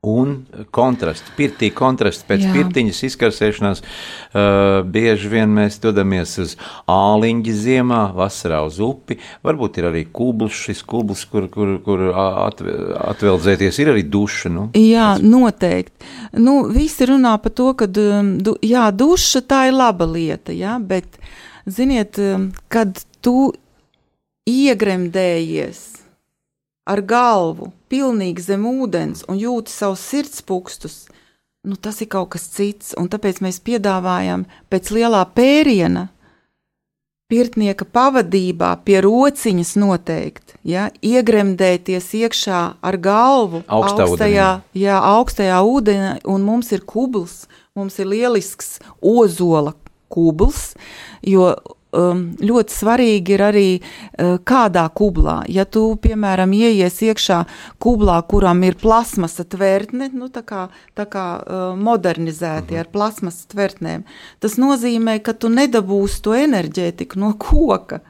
Un 0.04 0.34
kontrasts. 0.76 1.32
Pirtī 1.38 1.70
kontrasts 1.74 2.26
pēc 2.28 2.44
Jā. 2.44 2.52
pirtiņas 2.58 3.00
izkarsēšanās 3.08 3.82
uh, 3.84 4.82
bieži 4.84 5.32
vien 5.32 5.54
mēs 5.56 5.80
dodamies 5.84 6.36
uz 6.44 6.56
āliņģi 6.92 7.54
ziemā, 7.62 8.02
vasarā 8.18 8.60
uz 8.68 8.82
upi. 8.84 9.18
Varbūt 9.48 9.80
ir 9.80 9.88
arī 9.94 10.04
kubls, 10.12 10.58
šis 10.66 10.84
kubls, 10.88 11.24
kur, 11.32 11.48
kur, 11.54 11.78
kur 11.86 12.06
atve, 12.12 12.76
atveldzēties, 13.14 13.80
ir 13.80 13.94
arī 13.94 14.04
duša. 14.04 14.52
Nu. 14.54 14.68
Jā, 14.78 15.14
noteikti. 15.24 16.12
Nu, 16.36 16.60
visi 16.74 17.08
runā 17.08 17.38
par 17.42 17.56
to, 17.56 17.72
ka 17.80 17.88
um, 17.88 18.36
du, 18.44 18.58
jā, 18.66 18.90
duša 18.92 19.44
tā 19.48 19.66
ir 19.72 19.78
laba 19.80 20.08
lieta, 20.10 20.52
jā, 20.56 20.76
bet, 20.84 21.16
ziniet, 21.64 22.20
um, 22.20 22.50
kad 22.68 23.00
tu 23.24 23.54
iegremdējies 24.50 25.86
ar 26.92 27.00
galvu 27.08 27.72
pilnīgi 27.94 28.42
zem 28.42 28.66
ūdens 28.66 29.24
un 29.30 29.38
jūti 29.38 29.74
savus 29.74 30.02
sirdspūkstus, 30.10 30.98
nu, 31.70 31.78
tas 31.78 32.02
ir 32.02 32.10
kaut 32.12 32.34
kas 32.34 32.50
cits. 32.56 32.96
Un 33.00 33.12
tāpēc 33.14 33.44
mēs 33.46 33.62
piedāvājam 33.64 34.48
pēc 34.74 34.92
lielā 34.98 35.22
pēriena, 35.38 36.08
pirtnieka 37.34 37.88
pavadībā, 37.90 38.76
pie 38.86 39.00
rociņas 39.02 39.76
noteikti, 39.82 40.58
ja, 40.70 40.90
iegremdēties 41.02 42.12
iekšā 42.20 42.62
ar 42.78 42.98
galvu 43.02 43.64
Augstā 43.66 44.06
augstajā, 44.06 44.50
jā, 44.78 44.98
augstajā 45.14 45.62
ūdenī, 45.66 46.18
un 46.30 46.46
mums 46.46 46.70
ir 46.76 46.84
kubls, 46.86 47.46
mums 47.78 47.98
ir 48.02 48.12
lielisks 48.12 48.76
ozola 49.00 49.74
kubls, 50.14 50.74
jo 51.26 51.56
ļoti 51.94 52.74
svarīgi 52.74 53.36
ir 53.36 53.44
arī 53.46 53.68
uh, 53.80 54.38
kādā 54.44 54.86
kublā. 54.96 55.42
Ja 55.52 55.66
tu, 55.66 55.86
piemēram, 56.02 56.54
ieies 56.58 57.02
iekšā 57.06 57.44
kublā, 57.84 58.20
kuram 58.30 58.64
ir 58.68 58.78
plasmasa 58.82 59.46
tvertne, 59.46 60.10
nu, 60.14 60.30
tā 60.34 60.44
kā, 60.48 60.68
tā 60.98 61.06
kā 61.10 61.28
uh, 61.40 61.66
modernizēti 61.78 62.80
ar 62.80 62.90
plasmasa 62.94 63.46
tvertnēm, 63.54 64.08
tas 64.44 64.58
nozīmē, 64.62 65.20
ka 65.24 65.36
tu 65.38 65.52
nedabūsi 65.54 66.24
to 66.26 66.36
enerģētiku 66.38 67.22
no 67.22 67.36
koka. 67.40 68.04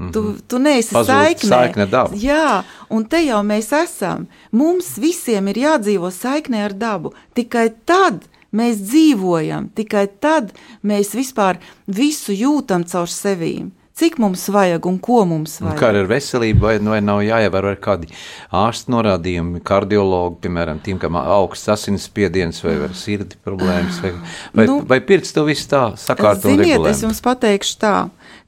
Tu, 0.00 0.20
tu 0.48 0.56
neesi 0.56 0.94
Pazūd 0.96 1.42
saiknē. 1.44 1.84
dabu. 1.92 2.16
Jā, 2.16 2.62
un 2.88 3.04
te 3.04 3.20
jau 3.20 3.42
mēs 3.44 3.68
esam. 3.76 4.24
Mums 4.56 4.94
visiem 4.96 5.50
ir 5.52 5.60
jādzīvo 5.60 6.08
saiknē 6.14 6.62
ar 6.64 6.72
dabu. 6.72 7.12
Tikai 7.36 7.66
tad 7.84 8.24
mēs 8.56 8.80
dzīvojam, 8.84 9.70
tikai 9.74 10.06
tad 10.20 10.54
mēs 10.82 11.14
vispār 11.18 11.60
visu 11.86 12.34
jūtam 12.36 12.86
caur 12.88 13.10
sevīm. 13.10 13.70
Cik 14.00 14.14
mums 14.16 14.46
vajag 14.48 14.86
un 14.88 14.96
ko 15.02 15.18
mums 15.28 15.58
Un 15.60 15.66
vajag? 15.66 15.80
Kā 15.80 15.90
ar 15.92 16.06
veselību, 16.08 16.62
vai, 16.64 16.76
vai 16.80 17.00
nav 17.04 17.18
jāievēro 17.20 17.74
kādi 17.84 18.08
ārsta 18.56 18.94
norādījumi, 18.94 19.60
kardiologi, 19.66 20.38
piemēram, 20.46 20.78
tiem, 20.80 20.96
kam 21.02 21.18
augsts 21.20 21.68
asinsspiediens 21.74 22.62
vai 22.64 22.78
ar 22.86 22.94
sirdi 22.96 23.36
problēmas, 23.44 23.98
vai, 24.00 24.14
vai, 24.56 24.66
nu, 24.70 24.78
vai 24.88 25.02
pirts 25.04 25.34
to 25.36 25.44
visu 25.44 25.68
tā 25.74 25.82
sakārt 26.00 26.46
un 26.46 26.54
Ziniet, 26.54 26.78
regulē? 26.78 26.94
es 26.94 27.04
jums 27.04 27.20
pateikšu 27.26 27.76
tā, 27.82 27.94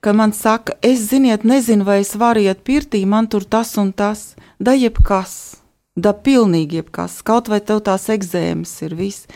ka 0.00 0.16
man 0.16 0.32
saka, 0.32 0.78
es 0.80 1.04
ziniet, 1.10 1.44
nezinu, 1.44 1.84
vai 1.84 2.00
es 2.06 2.14
varu 2.16 2.46
iet 2.46 2.64
pirtī, 2.64 3.04
man 3.04 3.28
tur 3.28 3.44
tas 3.44 3.74
un 3.82 3.92
tas, 3.92 4.30
da 4.56 4.72
jebkas, 4.72 5.58
da 6.00 6.14
pilnīgi 6.16 6.80
jebkas, 6.80 7.20
kaut 7.26 7.52
vai 7.52 7.60
tev 7.60 7.84
tās 7.84 8.08
egzēmas 8.14 8.78
ir 8.86 8.96
viss. 8.96 9.28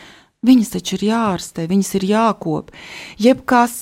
Viņas 0.45 0.69
taču 0.75 0.99
ir 0.99 1.07
jārastē, 1.07 1.65
viņas 1.65 1.95
ir 1.97 2.03
jākop. 2.11 2.67
Jebkas, 3.17 3.79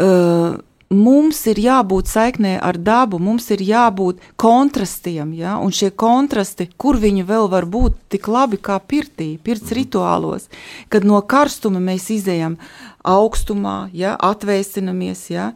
uh, 0.00 0.56
mums 0.90 1.42
ir 1.46 1.60
jābūt 1.60 2.08
saiknē 2.08 2.54
ar 2.64 2.78
dabu, 2.80 3.20
mums 3.20 3.50
ir 3.52 3.60
jābūt 3.62 4.22
kontrastiem, 4.40 5.34
ja? 5.36 5.58
un 5.60 5.76
šie 5.76 5.90
kontrasti, 5.92 6.70
kur 6.80 6.96
viņi 6.96 7.26
vēl 7.28 7.50
var 7.52 7.68
būt 7.68 8.00
tik 8.16 8.30
labi 8.32 8.56
kā 8.56 8.80
pirtī, 8.80 9.34
pirts 9.38 9.70
rituālos, 9.76 10.48
kad 10.88 11.04
no 11.04 11.20
karstuma 11.20 11.84
mēs 11.84 12.08
izējam 12.16 12.56
augstumā, 13.06 13.90
ja, 13.96 14.14
atvēsinamies. 14.20 15.22
Ja. 15.32 15.50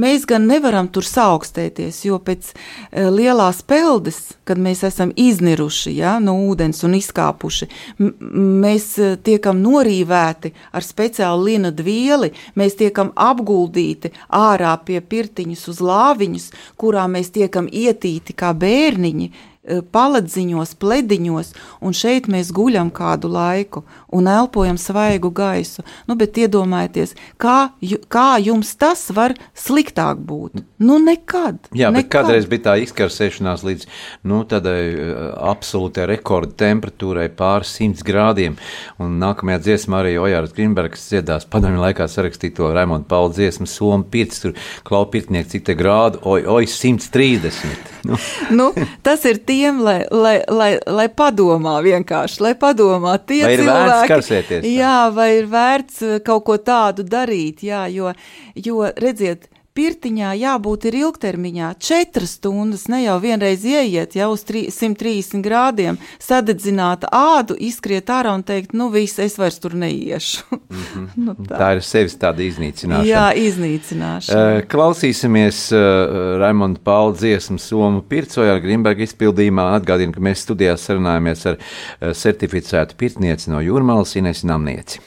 Mēs 0.00 0.26
gan 0.28 0.46
nevaram 0.48 0.88
tur 0.92 1.06
saaugstēties, 1.06 2.02
jo 2.08 2.18
pēc 2.22 2.52
e, 2.52 3.06
lielās 3.12 3.62
peldes, 3.66 4.36
kad 4.48 4.60
mēs 4.62 4.84
esam 4.86 5.12
izniruši 5.16 5.96
ja, 5.98 6.16
no 6.22 6.36
ūdens 6.48 6.82
un 6.86 6.96
izkāpuši, 6.98 7.68
mēs 7.98 8.88
e, 8.98 9.10
tiekam 9.26 9.60
norīvēti 9.64 10.52
ar 10.72 10.86
speciālu 10.86 11.48
lina 11.50 11.72
dvieli, 11.74 12.32
mēs 12.56 12.78
tiekam 12.80 13.12
apguldīti 13.12 14.12
ārā 14.36 14.76
pie 14.84 15.00
pirtiņas 15.00 15.66
uz 15.72 15.82
lāviņus, 15.84 16.48
kurā 16.80 17.08
mēs 17.10 17.32
tiekam 17.36 17.68
ietīti 17.72 18.36
kā 18.36 18.54
bērniņi 18.56 19.32
paladziņos, 19.66 20.74
plediņos, 20.80 21.52
un 21.84 21.96
šeit 21.96 22.28
mēs 22.32 22.52
guļam 22.54 22.90
kādu 22.94 23.30
laiku 23.32 23.82
un 24.14 24.28
elpojam 24.30 24.78
svaigu 24.80 25.30
gaisu. 25.34 25.84
Nu, 26.08 26.16
bet 26.18 26.38
iedomājieties, 26.40 27.14
kā, 27.42 27.72
kā 28.12 28.28
jums 28.42 28.74
tas 28.78 29.06
var 29.14 29.34
sliktāk 29.56 30.20
būt? 30.22 30.62
Nu, 30.82 30.98
nekad. 31.02 31.58
Jā, 31.76 31.90
bet 31.90 32.06
nekad. 32.06 32.12
kādreiz 32.16 32.48
bija 32.50 32.68
tā 32.68 32.76
izkarsēšanās 32.84 33.64
līdz 33.66 33.88
nu, 34.28 34.42
tādai 34.48 34.80
uh, 34.92 35.26
absolūtai 35.50 36.06
rekorda 36.12 36.56
temperatūrai 36.66 37.28
pāris 37.36 37.74
simts 37.78 38.04
grādiem. 38.06 38.58
Un 39.02 39.18
nākamajā 39.22 39.62
dziesmā 39.66 40.02
arī 40.02 40.16
Ojārs 40.22 40.54
Grimbergs 40.56 41.08
dziedās 41.10 41.48
padomju 41.50 41.82
laikā 41.82 42.08
sarakstīto 42.10 42.70
Raimondu 42.74 43.08
Pauli 43.10 43.36
dziesmu 43.40 43.68
Somu 43.70 44.06
pirts, 44.10 44.42
tur 44.44 44.56
klaupirtnieki 44.86 45.56
cik 45.56 45.66
te 45.68 45.76
grādu, 45.78 46.22
oj, 46.26 46.46
oj, 46.56 46.70
130. 46.70 47.94
Nu, 48.06 48.18
Nu, 48.50 48.70
tas 49.02 49.24
ir 49.28 49.40
tiem, 49.56 49.80
lai, 49.84 49.98
lai, 50.12 50.36
lai, 50.52 50.70
lai 50.98 51.08
padomā 51.08 51.76
vienkārši, 51.86 52.40
lai 52.44 52.54
padomā 52.60 53.16
tie 53.24 53.42
Vai 53.46 53.56
cilvēki. 53.58 54.62
Jā, 54.76 54.96
vai 55.16 55.28
ir 55.40 55.50
vērts 55.52 56.02
kaut 56.26 56.46
ko 56.46 56.58
tādu 56.60 57.06
darīt, 57.06 57.64
jā, 57.66 57.86
jo, 57.92 58.12
jo 58.54 58.88
redziet, 59.02 59.48
pirtiņā 59.76 60.32
jābūt 60.40 60.88
ir 60.90 60.98
ilgtermiņā. 61.02 61.70
Četras 61.82 62.36
stundas, 62.38 62.86
ne 62.92 63.02
jau 63.04 63.16
vienreiz 63.22 63.64
ieiet, 63.66 64.16
jau 64.18 64.30
uz 64.34 64.44
tri- 64.48 64.66
130 64.72 65.44
grādiem, 65.44 65.98
sadedzināt 66.22 67.06
ādu, 67.12 67.56
izskriet 67.58 68.10
ārā 68.12 68.34
un 68.36 68.44
teikt, 68.46 68.74
nu 68.76 68.88
viss, 68.94 69.20
es 69.22 69.36
vairs 69.40 69.58
tur 69.62 69.76
neiešu. 69.78 70.58
nu, 71.26 71.36
tā. 71.46 71.56
tā 71.56 71.70
ir 71.78 71.84
sevis 71.86 72.16
tāda 72.20 72.44
iznīcināšana. 72.46 73.08
Jā, 73.08 73.26
iznīcināšana. 73.46 74.44
Uh, 74.60 74.62
Klausīsimies 74.70 75.66
uh, 75.76 76.36
Raimonda 76.42 76.82
Paula 76.84 77.16
dziesmu 77.16 77.60
Somu 77.62 78.04
Pircoja 78.06 78.56
ar 78.56 78.62
Grimberga 78.64 79.04
izpildījumā. 79.06 79.70
Atgādinu, 79.80 80.14
ka 80.16 80.24
mēs 80.24 80.46
studijā 80.46 80.76
sarunājamies 80.80 81.44
ar 81.52 81.60
uh, 81.60 82.14
certificētu 82.16 82.98
pirtnieci 83.00 83.52
no 83.52 83.62
Jūrmalas 83.64 84.16
Ines 84.20 84.44
Namnieci. 84.46 85.04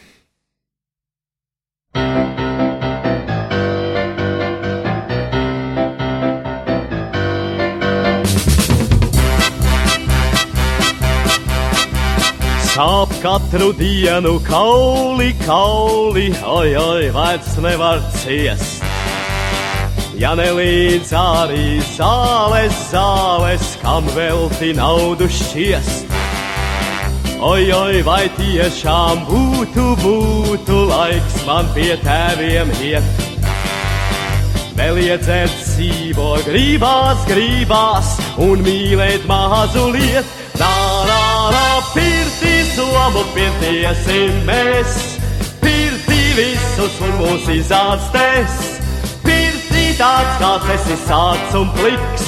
Sāp 12.79 13.11
katru 13.19 13.73
dienu 13.75 14.39
kauli, 14.47 15.33
kauli, 15.43 16.29
oi, 16.47 16.69
oi, 16.79 17.09
vairs 17.11 17.57
nevar 17.59 17.99
ciest. 18.21 18.85
Ja 20.15 20.31
nelīdz 20.39 21.11
arī 21.11 21.65
zāles, 21.89 22.77
zāles, 22.93 23.65
kam 23.81 24.07
velti 24.15 24.71
naudu 24.77 25.27
šķiest. 25.27 26.15
Oi, 27.49 27.67
oi, 27.67 27.99
vai 28.07 28.31
tiešām 28.39 29.25
būtu, 29.27 29.89
būtu 30.05 30.79
laiks 30.93 31.41
man 31.49 31.67
pie 31.75 31.97
tēviem 32.05 32.71
iet. 32.79 33.27
Vēl 34.79 35.03
iedzert 35.03 35.68
dzīvo, 35.79 36.29
gribās, 36.43 37.23
gribās 37.29 38.15
un 38.43 38.63
mīlēt 38.65 39.25
mazu 39.29 39.89
lietu. 39.93 40.27
Nā, 40.59 40.71
nā, 41.07 41.21
nā, 41.55 41.67
pirtī 41.93 42.55
somu 42.73 43.23
pietiesim 43.35 44.41
mēs, 44.49 44.97
pirtī 45.63 46.19
visus 46.35 46.97
un 47.05 47.15
mūs 47.21 47.47
izārstēs. 47.53 48.57
Pirtī 49.23 49.85
tāds, 49.99 50.35
kāds 50.41 50.73
esi 50.75 50.99
sāc 51.05 51.55
un 51.61 51.71
pliks, 51.77 52.27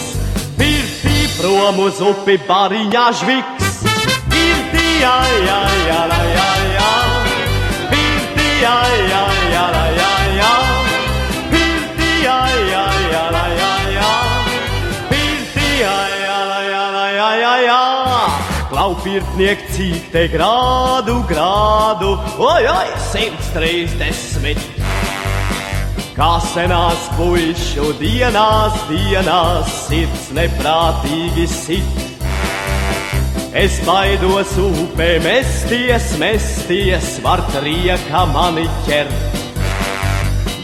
pirtī 0.59 1.27
prom 1.35 1.83
uz 1.89 1.99
upi 2.13 2.39
bariņā 2.47 3.05
žviks. 3.19 3.83
Pirtī, 4.31 4.87
jā, 5.03 5.17
jā, 5.43 5.59
jā, 5.89 6.01
jā, 6.15 6.31
jā, 6.37 6.49
jā, 6.77 6.95
jā, 8.61 8.79
jā, 9.11 9.30
Klaupirtniek 19.21 19.59
cīk 19.75 20.05
te 20.09 20.21
grādu, 20.33 21.19
grādu, 21.29 22.15
oi, 22.41 22.63
oi, 22.65 22.87
130. 23.11 24.57
Kā 26.15 26.29
senās 26.41 27.05
puišu 27.19 27.91
dienās, 27.99 28.73
dienās, 28.89 29.69
sirds 29.85 30.31
neprātīgi 30.33 31.45
sit. 31.53 32.01
Es 33.53 33.77
baidos 33.85 34.55
upē 34.57 35.11
mesties, 35.21 36.17
mesties, 36.17 37.13
var 37.21 37.45
trieka 37.53 38.25
mani 38.33 38.65
ķert. 38.87 39.39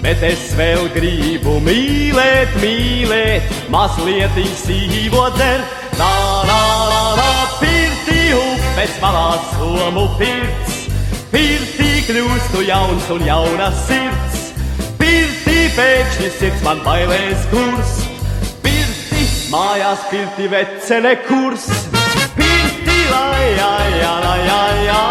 Bet 0.02 0.26
es 0.26 0.50
vēl 0.58 0.90
gribu 0.98 1.60
mīlēt, 1.62 2.58
mīlēt, 2.64 3.58
mazliet 3.70 4.46
īsīvo 4.48 5.30
dzert. 5.38 5.84
Nā, 5.98 6.14
nā, 6.50 6.62
nā, 6.90 7.02
nā, 7.22 7.32
pirtī 7.62 7.77
upes 8.88 9.00
malā 9.02 9.38
somu 9.52 10.08
pirts. 10.18 10.88
Pirtī 11.32 12.04
kļūstu 12.08 12.64
jauns 12.68 13.10
un 13.12 13.26
jauna 13.28 13.70
sirds. 13.76 14.54
Pirtī 15.00 15.68
pēkšņi 15.76 16.30
sirds 16.40 16.64
man 16.64 16.80
bailēs 16.86 17.48
kurs. 17.52 17.98
Pirtī 18.64 19.28
mājās 19.52 20.08
pirtī 20.12 20.48
vecene 20.52 21.16
kurs. 21.28 21.68
Pirtī 22.38 22.98
lai, 23.12 23.44
jā, 23.60 23.74
jā, 24.00 24.14
jā, 24.24 24.36
jā, 24.48 24.62
jā. 24.88 25.04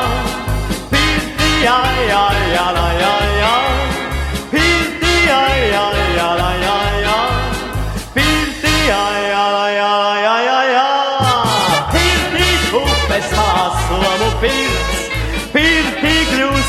Pirtī, 0.91 1.53
jā, 1.65 1.81
jā, 2.09 2.25
jā, 2.33 2.47
jā, 2.57 2.69
jā, 3.01 3.15
jā. 3.43 3.57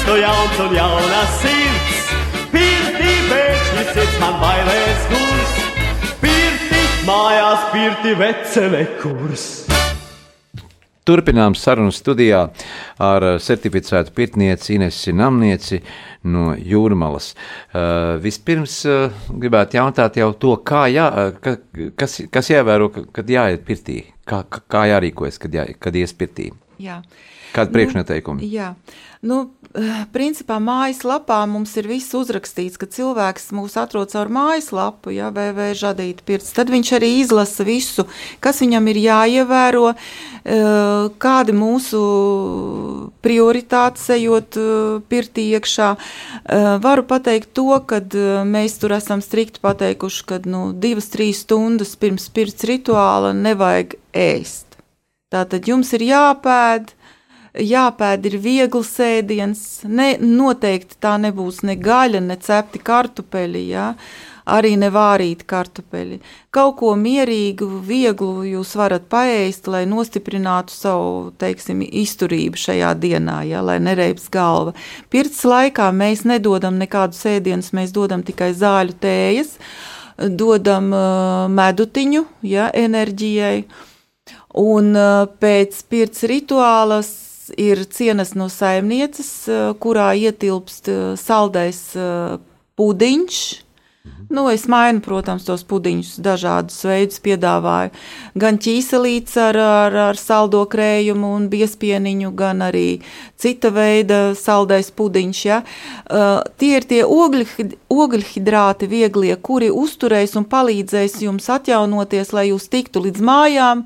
Tu 0.07 0.15
jauns 0.15 0.59
un 0.63 0.75
jauna 0.75 1.23
sirds. 1.35 2.03
Pirti 2.51 3.13
pēkšņi 3.27 3.83
sirds 3.91 4.19
man 4.21 4.37
bailēs 4.39 5.07
kurs, 5.11 5.55
pirti 6.21 6.83
mājās 7.07 7.65
pirti 7.73 8.13
vecele 8.15 8.85
kurs. 9.01 9.47
Turpinām 11.07 11.55
sarunu 11.55 11.91
studijā 11.95 12.39
ar 13.03 13.25
certificētu 13.43 14.11
pirtnieci 14.15 14.75
Inesi 14.75 15.13
Namnieci 15.15 15.79
no 16.27 16.49
Jūrmalas. 16.55 17.29
Uh, 17.31 18.17
vispirms 18.23 18.81
uh, 18.87 19.21
gribētu 19.31 19.79
jautāt 19.79 20.19
jau 20.19 20.33
to, 20.39 20.57
kā 20.67 20.85
jā, 20.91 21.07
ka, 21.43 21.57
kas, 21.99 22.21
kas 22.31 22.51
jāvēro, 22.51 22.91
kad 23.15 23.31
jāiet 23.31 23.63
pirtī, 23.67 24.01
kā, 24.27 24.43
kā 24.47 24.83
jārīkojas, 24.91 25.39
kad, 25.43 25.55
jā, 25.55 25.67
kad 25.79 25.95
ies 25.99 26.15
pirtī. 26.15 26.51
Jā. 26.83 27.01
Kāda 27.55 27.73
priekšnoteikuma? 27.73 28.41
Nu, 28.41 28.49
jā, 28.51 28.73
nu, 29.25 29.37
principā 30.13 30.57
mājaslapā 30.63 31.39
mums 31.49 31.73
ir 31.77 31.87
viss 31.89 32.13
uzrakstīts, 32.17 32.79
ka 32.79 32.87
cilvēks 32.89 33.51
mūs 33.55 33.77
atrod 33.79 34.11
caur 34.11 34.29
mājaslapu, 34.33 35.11
ja 35.13 35.29
VV 35.33 35.71
žadīt 35.77 36.23
pirts, 36.27 36.53
tad 36.55 36.71
viņš 36.73 36.91
arī 36.97 37.11
izlasa 37.21 37.65
visu, 37.67 38.07
kas 38.43 38.61
viņam 38.63 38.87
ir 38.91 39.01
jāievēro, 39.03 39.93
eh, 39.93 41.09
kādi 41.21 41.55
mūsu 41.57 42.01
prioritātes 43.21 44.07
ejot 44.17 44.57
eh, 44.57 44.99
pirtī 45.09 45.49
iekšā. 45.57 45.89
Eh, 45.97 46.69
varu 46.83 47.03
pateikt 47.03 47.53
to, 47.53 47.69
ka 47.85 48.01
mēs 48.47 48.79
tur 48.81 48.97
esam 48.97 49.21
strikti 49.21 49.61
pateikuši, 49.61 50.25
ka 50.25 50.41
nu, 50.45 50.71
divas, 50.73 51.11
trīs 51.13 51.43
stundas 51.45 51.95
pirms 51.95 52.29
pirts 52.29 52.65
rituāla 52.65 53.33
nevajag 53.35 53.97
ēst. 54.13 54.65
Tātad 55.27 55.67
jums 55.67 55.91
ir 55.91 56.05
jāpēd, 56.07 56.93
jāpēd 57.59 58.25
ir 58.29 58.37
viegls 58.41 58.93
ēdiens, 59.03 59.61
ne, 59.85 60.15
noteikti 60.21 60.97
tā 61.01 61.17
nebūs 61.21 61.63
ne 61.67 61.77
gaļa, 61.79 62.21
ne 62.23 62.37
cepti 62.41 62.81
kartupeļi, 62.83 63.63
jā, 63.71 63.87
arī 64.47 64.75
ne 64.79 64.89
vārīti 64.93 65.47
kartupeļi. 65.47 66.19
Kaut 66.55 66.77
ko 66.79 66.93
mierīgu, 66.99 67.67
vieglu 67.83 68.45
jūs 68.47 68.73
varat 68.79 69.09
paēst, 69.11 69.67
lai 69.71 69.83
nostiprinātu 69.89 70.73
savu, 70.73 71.11
teiksim, 71.41 71.83
izturību 71.83 72.61
šajā 72.61 72.93
dienā, 73.01 73.41
jā, 73.49 73.61
lai 73.65 73.79
nereips 73.83 74.29
galva. 74.33 74.75
Pirts 75.13 75.43
laikā 75.47 75.89
mēs 75.91 76.23
nedodam 76.29 76.79
nekādus 76.79 77.25
ēdienus, 77.27 77.73
mēs 77.75 77.93
dodam 77.95 78.23
tikai 78.27 78.53
zāļu 78.57 78.97
tējas, 79.03 79.57
dodam 80.17 80.89
uh, 80.95 81.45
medutiņu, 81.53 82.25
jā, 82.47 82.71
enerģijai, 82.73 83.67
un 84.57 84.95
pēc 85.37 85.83
pirts 85.91 86.23
rituālas 86.25 87.26
ir 87.55 87.85
cienas 87.93 88.33
no 88.35 88.49
saimnieces, 88.51 89.31
kurā 89.81 90.11
ietilpst 90.17 90.91
saldais 91.21 91.81
pudiņš, 92.77 93.39
Nu, 94.29 94.49
es 94.51 94.65
mainu, 94.67 94.99
protams, 94.99 95.45
tos 95.47 95.61
pudiņus, 95.67 96.17
dažādus 96.19 96.81
veidus 96.83 97.21
piedāvāju. 97.23 97.93
Gan 98.35 98.57
ķīselīts 98.59 99.37
ar, 99.39 99.55
ar, 99.55 99.95
ar 100.09 100.19
saldo 100.19 100.65
krējumu 100.67 101.29
un 101.37 101.45
biespieniņu, 101.51 102.33
gan 102.35 102.65
arī 102.65 102.99
cita 103.39 103.71
veida 103.71 104.19
saldais 104.35 104.91
pudiņš. 104.91 105.43
Ja? 105.47 105.61
Uh, 105.63 106.43
tie 106.59 106.73
ir 106.81 106.87
tie 106.89 107.01
ogļi, 107.07 107.47
ogļhidrāti 107.93 108.91
vieglie, 108.91 109.31
kuri 109.39 109.71
uzturēs 109.71 110.35
un 110.35 110.47
palīdzēs 110.51 111.21
jums 111.23 111.47
atjaunoties, 111.55 112.35
lai 112.35 112.49
jūs 112.49 112.67
tiktu 112.73 113.05
līdz 113.07 113.23
mājām 113.31 113.85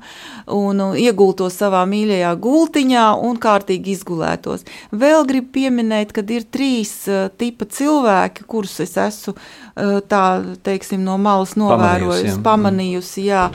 un 0.52 0.84
iegultos 1.00 1.56
savā 1.58 1.82
mīļajā 1.88 2.32
gultiņā 2.44 3.06
un 3.26 3.40
kārtīgi 3.42 3.96
izgulētos. 3.96 4.66
Vēl 4.92 5.26
gribu 5.28 5.52
pieminēt, 5.58 6.14
ka 6.14 6.24
ir 6.28 6.46
trīs 6.52 6.94
uh, 7.10 7.26
tipa 7.36 7.68
cilvēki, 7.68 8.46
kurus 8.48 8.78
es 8.84 8.96
esmu 9.00 9.34
uh, 9.36 10.00
tā 10.08 10.24
teiksim, 10.64 11.02
no 11.04 11.18
malas 11.20 11.56
novērojusi, 11.60 12.40
pamanījusi, 12.44 13.28
jā, 13.30 13.48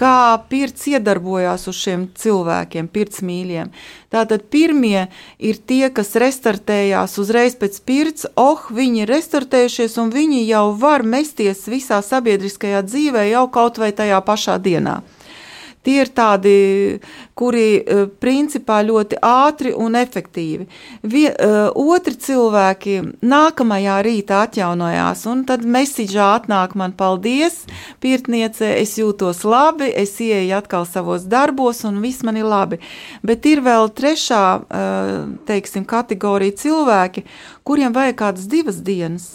kā 0.00 0.40
pirts 0.48 0.86
iedarbojās 0.88 1.66
uz 1.68 1.76
šiem 1.76 2.06
cilvēkiem, 2.16 2.88
pirts 2.88 3.20
mīļiem. 3.26 3.70
Tātad 4.12 4.46
pirmie 4.52 5.06
ir 5.38 5.60
tie, 5.60 5.90
kas 5.94 6.14
restartējās 6.18 7.18
uzreiz 7.20 7.56
pēc 7.60 7.80
pirts, 7.86 8.26
oh, 8.40 8.64
viņi 8.72 9.04
ir 9.04 9.12
restartējušies 9.12 9.98
un 10.02 10.12
viņi 10.14 10.46
jau 10.48 10.66
var 10.80 11.04
mesties 11.04 11.66
visā 11.70 12.00
sabiedriskajā 12.04 12.82
dzīvē 12.88 13.28
jau 13.30 13.46
kaut 13.52 13.80
vai 13.82 13.92
tajā 13.96 14.22
pašā 14.24 14.56
dienā. 14.62 15.00
Tie 15.80 16.02
ir 16.02 16.10
tādi, 16.12 16.52
kuri 17.32 17.80
e, 17.80 18.02
principā 18.20 18.82
ļoti 18.84 19.16
ātri 19.24 19.70
un 19.72 19.94
efektīvi. 19.96 20.66
Vie, 21.08 21.30
e, 21.32 21.48
otri 21.72 22.18
cilvēki 22.20 22.98
nākamajā 23.24 23.94
rītā 24.04 24.42
atjaunojās, 24.44 25.24
un 25.32 25.46
tad 25.48 25.64
mesiģā 25.64 26.28
atnāk 26.36 26.76
man 26.76 26.92
paldies, 26.92 27.62
pirtniece, 28.04 28.68
es 28.76 28.98
jūtos 29.00 29.40
labi, 29.48 29.88
es 29.88 30.18
ieeju 30.20 30.58
atkal 30.58 30.84
savos 30.84 31.24
darbos, 31.24 31.80
un 31.88 32.02
viss 32.04 32.26
man 32.28 32.36
ir 32.36 32.50
labi. 32.52 32.82
Bet 33.24 33.48
ir 33.48 33.64
vēl 33.64 33.88
trešā, 33.96 34.44
e, 34.60 34.86
teiksim, 35.48 35.88
kategorija 35.88 36.60
cilvēki, 36.60 37.24
kuriem 37.64 37.96
vajag 37.96 38.20
kādas 38.20 38.50
divas 38.52 38.84
dienas, 38.84 39.30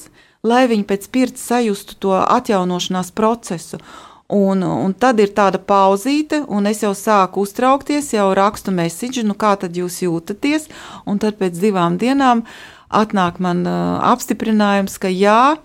lai 0.46 0.68
viņi 0.70 0.86
pēc 0.86 1.10
pirts 1.10 1.50
sajustu 1.50 1.98
to 2.06 2.20
atjaunošanās 2.22 3.10
procesu. 3.18 3.82
Un, 4.34 4.64
un 4.66 4.94
tad 4.98 5.20
ir 5.22 5.36
tāda 5.38 5.60
pauzīte, 5.62 6.40
un 6.50 6.66
es 6.66 6.80
jau 6.82 6.96
sāku 6.98 7.44
uztraukties, 7.46 8.08
jau 8.16 8.32
rakstu 8.34 8.74
mēsīju, 8.74 9.22
nu 9.28 9.36
kā 9.38 9.54
tad 9.62 9.78
jūs 9.78 10.00
jūtaties. 10.02 10.66
Un 11.06 11.22
tad 11.22 11.38
pēc 11.38 11.60
divām 11.62 12.00
dienām 12.02 12.42
atnāk 12.90 13.38
man 13.44 13.62
uh, 13.70 14.00
apstiprinājums, 14.10 14.98
ka 15.02 15.12
jā, 15.14 15.58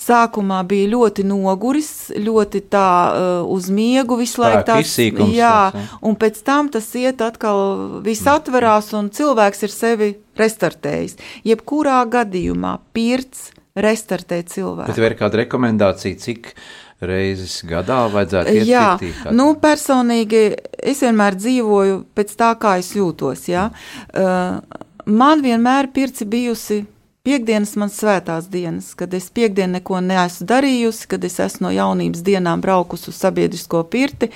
sākumā 0.00 0.62
bija 0.70 0.88
ļoti 0.94 1.26
noguris, 1.28 1.90
ļoti 2.16 2.64
tā 2.72 2.88
uh, 3.10 3.28
uz 3.52 3.68
miegu 3.68 4.16
visu 4.20 4.40
laiku. 4.40 4.64
Tās, 4.70 4.88
izsīkums, 4.88 5.36
jā, 5.36 5.52
tas, 5.74 5.76
jā, 5.76 6.00
un 6.08 6.16
pēc 6.16 6.40
tam 6.48 6.72
tas 6.72 6.88
iet 6.96 7.20
atkal, 7.24 7.60
viss 8.08 8.24
atverās, 8.24 8.88
un 8.96 9.12
cilvēks 9.12 9.64
ir 9.68 9.74
sevi 9.74 10.10
restartējis. 10.40 11.18
Jebkurā 11.48 12.00
gadījumā 12.08 12.78
pirts 12.96 13.50
restartē 13.78 14.42
cilvēku. 14.48 14.90
Bet 14.90 15.00
vai 15.00 15.12
ir 15.12 15.18
kāda 15.18 15.44
rekomendācija, 15.44 16.18
cik? 16.24 16.54
Reizes 17.00 17.60
gadā 17.68 18.04
vajadzētu 18.12 18.54
iet 18.58 18.68
jā, 18.68 18.90
pirtī? 19.00 19.32
Nu, 19.36 19.52
personīgi 19.62 20.44
es 20.78 21.02
vienmēr 21.04 21.38
dzīvoju 21.38 22.04
pēc 22.18 22.36
tā, 22.38 22.52
kā 22.60 22.78
es 22.82 22.92
jūtos. 22.96 23.46
Ja? 23.50 23.68
Uh, 24.12 24.60
man 25.06 25.44
vienmēr 25.44 25.92
pirci 25.94 26.28
bijusi 26.28 26.84
Piektdienas 27.28 27.74
man 27.76 27.90
svētās 27.92 28.46
dienas, 28.48 28.94
kad 28.96 29.12
es 29.12 29.26
piekdienu 29.34 29.74
neko 29.74 29.98
neesmu 30.00 30.46
darījusi, 30.48 31.08
kad 31.10 31.26
es 31.28 31.34
esmu 31.44 31.66
no 31.66 31.72
jaunības 31.74 32.22
dienām 32.24 32.62
braukusi 32.64 33.10
uz 33.10 33.18
sabiedrisko 33.20 33.82
pirti. 33.92 34.30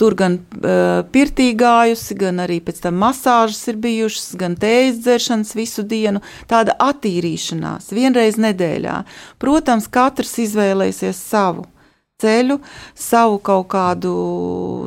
Tur 0.00 0.16
gan 0.16 0.38
uh, 0.38 1.02
pirtī 1.12 1.50
gājusi, 1.60 2.16
gan 2.16 2.40
arī 2.46 2.56
pēc 2.64 2.80
tam 2.86 2.96
masāžas 3.02 3.60
ir 3.68 3.76
bijušas, 3.82 4.30
gan 4.40 4.56
tējas 4.56 5.02
dzeršanas 5.04 5.52
visu 5.58 5.84
dienu. 5.84 6.22
Tāda 6.48 6.78
attīrīšanās 6.88 7.92
vienreiz 7.92 8.40
nedēļā. 8.40 9.02
Protams, 9.42 9.90
katrs 9.92 10.38
izvēlēsies 10.46 11.20
savu 11.28 11.66
ceļu, 12.18 12.56
savu 12.98 13.36
kaut 13.46 13.68
kādu 13.70 14.12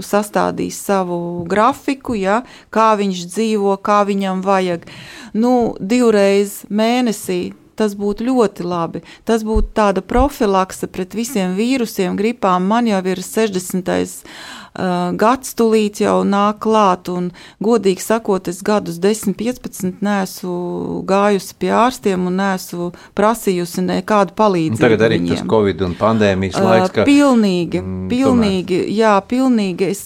sastādījis 0.04 0.80
savu 0.84 1.20
grafiku, 1.48 2.12
ja, 2.20 2.42
kā 2.76 2.90
viņš 3.00 3.22
dzīvo, 3.32 3.78
kā 3.80 4.02
viņam 4.10 4.42
vajag. 4.44 4.84
Nu, 5.32 5.54
divreiz 5.80 6.66
mēnesī 6.68 7.54
tas 7.80 7.96
būtu 7.96 8.28
ļoti 8.28 8.66
labi. 8.68 9.02
Tas 9.24 9.46
būtu 9.48 9.72
tāda 9.80 10.04
profilakse 10.04 10.92
pret 10.92 11.16
visiem 11.16 11.56
vīrusiem, 11.56 12.20
gripām. 12.20 12.68
Man 12.68 12.92
jau 12.92 13.00
ir 13.08 13.24
60. 13.24 14.28
Gads 14.72 15.52
tulīt 15.60 16.00
jau 16.00 16.22
nāk 16.24 16.62
klāt, 16.64 17.10
un 17.12 17.32
godīgi 17.60 18.00
sakot, 18.06 18.48
es 18.48 18.62
gadus 18.64 19.02
10, 19.04 19.36
15 19.36 20.00
neesmu 20.06 21.02
gājusi 21.10 21.58
pie 21.60 21.74
ārstiem 21.76 22.30
un 22.30 22.40
neesmu 22.40 22.92
prasījusi 23.18 23.84
nekādu 23.84 24.32
palīdzību. 24.40 24.80
Tagad 24.80 25.04
arī 25.10 25.20
viņiem. 25.20 25.36
tas 25.36 25.50
Covid 25.52 25.84
un 25.90 25.96
pandēmijas 26.00 26.60
laiks. 26.64 26.94
Ka, 26.96 27.04
pilnīgi, 27.10 27.84
mm, 27.84 28.08
pilnīgi, 28.14 28.80
tomēr. 28.86 28.98
jā, 29.02 29.16
pilnīgi. 29.28 29.92
Es, 29.92 30.06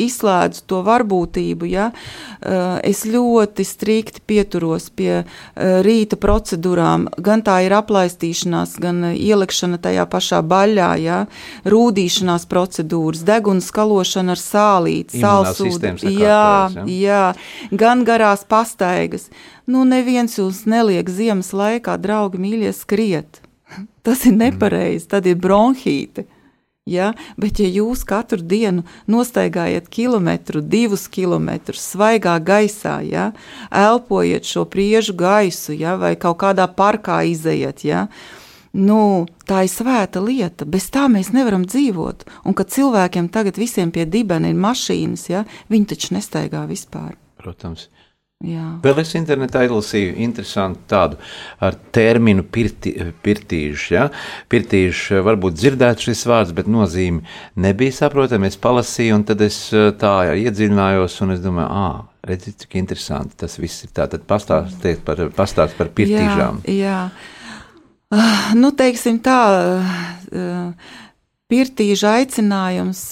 izslēdzu 0.00 0.64
to 0.70 0.80
varbūtību, 0.86 1.68
ja 1.70 1.90
es 2.84 3.04
ļoti 3.08 3.64
strikti 3.66 4.22
pieturos 4.26 4.90
pie 4.94 5.22
rīta 5.56 6.18
procedūrām. 6.20 7.06
Gan 7.24 7.44
tā 7.46 7.60
ir 7.66 7.76
aplaistīšanās, 7.78 8.76
gan 8.82 9.10
ielikšana 9.12 9.80
tajā 9.84 10.06
pašā 10.10 10.42
baļā, 10.44 10.90
ja 11.02 11.20
rūdīšanās 11.68 12.48
procedūras, 12.50 13.24
deguns 13.26 13.70
skalošana 13.72 14.34
ar 14.34 14.42
sālīti, 14.42 15.22
sālsūdu. 15.22 15.96
Jā, 16.10 16.70
ja? 16.74 16.86
jā, 16.86 17.24
gan 17.72 18.04
garās 18.06 18.44
pastaigas. 18.48 19.30
Nu, 19.66 19.86
neviens 19.88 20.36
jūs 20.36 20.64
neliek 20.68 21.08
ziemas 21.08 21.54
laikā, 21.56 21.96
draugi 22.00 22.40
mīļie, 22.40 22.72
skriet. 22.76 23.40
Tas 24.04 24.26
ir 24.28 24.36
nepareizi, 24.36 25.08
tad 25.08 25.28
ir 25.28 25.38
bronhīte. 25.40 26.26
Ja? 26.84 27.14
Bet, 27.40 27.62
ja 27.64 27.68
jūs 27.72 28.02
katru 28.04 28.44
dienu 28.44 28.82
nostaigājat 29.08 29.86
kilometru, 29.88 30.60
divus 30.60 31.06
kilometrus 31.08 31.80
svaigā 31.94 32.34
gaisā, 32.44 32.98
ja? 33.08 33.30
elpojat 33.72 34.44
šo 34.44 34.66
priežu 34.68 35.14
gaisu, 35.16 35.72
ja? 35.72 35.94
vai 35.96 36.12
kaut 36.20 36.42
kādā 36.42 36.66
parkā 36.68 37.22
izējat, 37.24 37.86
ja? 37.88 38.02
nu, 38.76 39.24
tā 39.48 39.62
ir 39.64 39.72
svēta 39.72 40.20
lieta. 40.20 40.68
Bez 40.68 40.90
tā 40.92 41.06
mēs 41.08 41.32
nevaram 41.32 41.64
dzīvot. 41.64 42.28
Un 42.44 42.52
kad 42.52 42.68
cilvēkiem 42.76 43.32
tagad 43.32 43.56
visiem 43.56 43.88
pie 43.88 44.04
dibena 44.04 44.52
ir 44.52 44.60
mašīnas, 44.60 45.30
ja? 45.32 45.46
viņi 45.72 45.88
taču 45.94 46.18
nestaigā 46.18 46.66
vispār. 46.68 47.16
Protams. 47.40 47.88
Jā. 48.44 48.64
Vēl 48.82 48.98
es 49.00 49.14
internetā 49.16 49.62
izlasīju 49.64 50.16
interesantu 50.24 50.82
tādu 50.90 51.18
ar 51.64 51.76
terminu 51.94 52.42
pirti, 52.42 52.92
pirtīžs. 53.24 53.84
Ja? 53.94 54.08
Pirtīžs 54.52 55.22
varbūt 55.24 55.56
dzirdēt 55.56 56.02
šis 56.04 56.24
vārds, 56.28 56.52
bet 56.56 56.68
nozīme 56.68 57.22
nebija 57.56 57.94
saprotama. 58.02 58.50
Es 58.50 58.58
palasīju, 58.60 59.20
un 59.20 59.24
tad 59.28 59.44
es 59.46 59.58
tā 60.00 60.12
iedziļinājos, 60.34 61.16
un 61.24 61.36
es 61.36 61.40
domāju, 61.44 61.70
ah, 61.70 62.02
redziet, 62.28 62.58
cik 62.64 62.76
interesanti 62.82 63.38
tas 63.44 63.56
viss 63.62 63.86
ir. 63.86 63.94
Tātad 63.96 64.26
pastāstiet 64.28 65.04
par, 65.06 65.24
pastāst 65.36 65.78
par 65.80 65.94
pirtīžām. 65.96 66.64
Jā, 66.68 66.76
jā. 66.82 67.00
Uh, 68.14 68.52
nu, 68.60 68.74
teiksim 68.76 69.16
tā, 69.24 69.40
uh, 70.36 70.98
pirtīža 71.50 72.18
aicinājums 72.20 73.06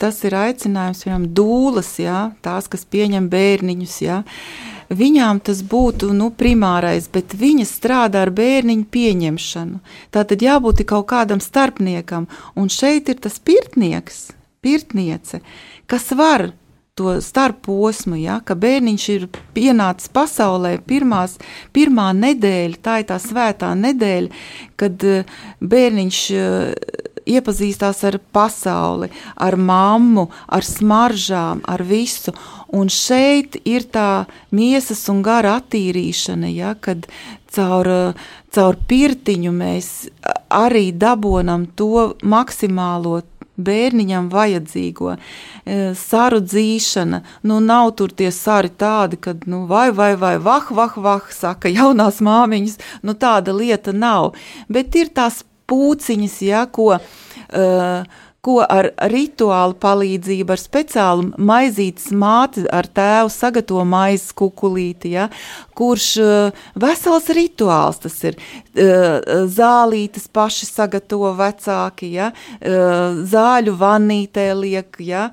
tas 0.00 0.22
ir 0.28 0.36
aicinājums, 0.36 1.04
piemēram, 1.04 1.28
dūlas, 1.36 1.92
jā, 2.02 2.30
tās, 2.44 2.68
kas 2.72 2.88
pieņem 2.88 3.30
bērniņus. 3.32 4.00
Jā 4.04 4.22
viņām 4.90 5.40
tas 5.42 5.62
būtu 5.66 6.12
nu, 6.14 6.30
primārais, 6.30 7.08
bet 7.12 7.34
viņas 7.34 7.74
strādā 7.78 8.22
ar 8.26 8.32
bērniņu 8.34 8.86
pieņemšanu. 8.90 9.80
Tā 10.14 10.24
tad 10.28 10.42
jābūt 10.42 10.84
kaut 10.86 11.08
kādam 11.10 11.42
starpniekam, 11.42 12.28
un 12.54 12.70
šeit 12.70 13.10
ir 13.10 13.18
tas 13.22 13.38
pirtnieks, 13.38 14.30
pirtniece, 14.62 15.42
kas 15.90 16.10
var 16.16 16.52
to 16.96 17.18
starposmu, 17.20 18.16
ja, 18.16 18.38
ka 18.40 18.56
bērniņš 18.56 19.08
ir 19.12 19.26
pienācis 19.56 20.08
pasaulē 20.16 20.78
pirmās, 20.88 21.36
pirmā 21.76 22.08
nedēļa, 22.16 22.78
tā 22.80 23.00
ir 23.02 23.10
tā 23.10 23.18
svētā 23.20 23.74
nedēļa, 23.76 24.40
kad 24.80 25.04
eh, 25.04 25.34
bērniņš 25.60 26.20
eh, 26.32 27.12
iepazīstās 27.26 28.02
ar 28.08 28.18
pasauli, 28.32 29.10
ar 29.36 29.56
mammu, 29.58 30.28
ar 30.48 30.66
smaržām, 30.66 31.62
ar 31.66 31.84
visu. 31.86 32.34
Un 32.72 32.90
šeit 32.92 33.58
ir 33.64 33.86
tā 33.92 34.26
miesas 34.54 35.04
un 35.12 35.22
gara 35.26 35.56
attīrīšana, 35.60 36.50
ja, 36.54 36.74
kad 36.80 37.06
caur, 37.52 37.92
caur 38.54 38.78
pirtiņu 38.88 39.54
mēs 39.54 39.90
arī 40.52 40.90
dabonam 40.94 41.66
to 41.78 42.12
maksimālo 42.22 43.22
bērniņam 43.56 44.28
vajadzīgo. 44.32 45.16
E, 45.16 45.78
saru 45.96 46.42
dzīšana, 46.44 47.22
nu 47.48 47.58
nav 47.64 47.94
tur 47.98 48.12
tie 48.12 48.30
sari 48.34 48.68
tādi, 48.68 49.18
kad, 49.20 49.46
nu, 49.50 49.64
vai, 49.70 49.88
vai, 49.96 50.12
vai, 50.20 50.36
vah, 50.42 50.70
vah, 50.70 50.96
vah, 50.96 51.30
saka 51.32 51.72
jaunās 51.72 52.20
māmiņas, 52.24 52.78
nu 53.02 53.16
tāda 53.16 53.56
lieta 53.56 53.96
nav. 53.96 54.34
Bet 54.68 54.96
ir 55.00 55.12
tās 55.16 55.42
pūciņas, 55.70 56.36
ja, 56.46 56.64
ko, 56.70 56.94
uh, 56.96 58.22
ko 58.46 58.60
ar 58.62 58.92
rituālu 59.10 59.74
palīdzību, 59.82 60.54
ar 60.54 60.62
speciālu 60.62 61.30
maizītes 61.38 62.12
māti, 62.14 62.66
ar 62.70 62.86
tēvu 62.86 63.32
sagatavo 63.34 63.82
maizes 63.88 64.30
kukulīti, 64.36 65.16
ja, 65.16 65.28
kurš 65.76 66.08
uh, 66.22 66.66
vesels 66.78 67.28
rituāls 67.36 68.00
tas 68.06 68.20
ir. 68.28 68.38
Uh, 68.76 69.16
zālītes 69.56 70.26
paši 70.32 70.66
sagatavo 70.68 71.32
vecāki, 71.36 72.10
ja, 72.16 72.30
zāļu 72.62 73.74
vannītē 73.78 74.46
liek, 74.56 74.98
ja, 75.02 75.28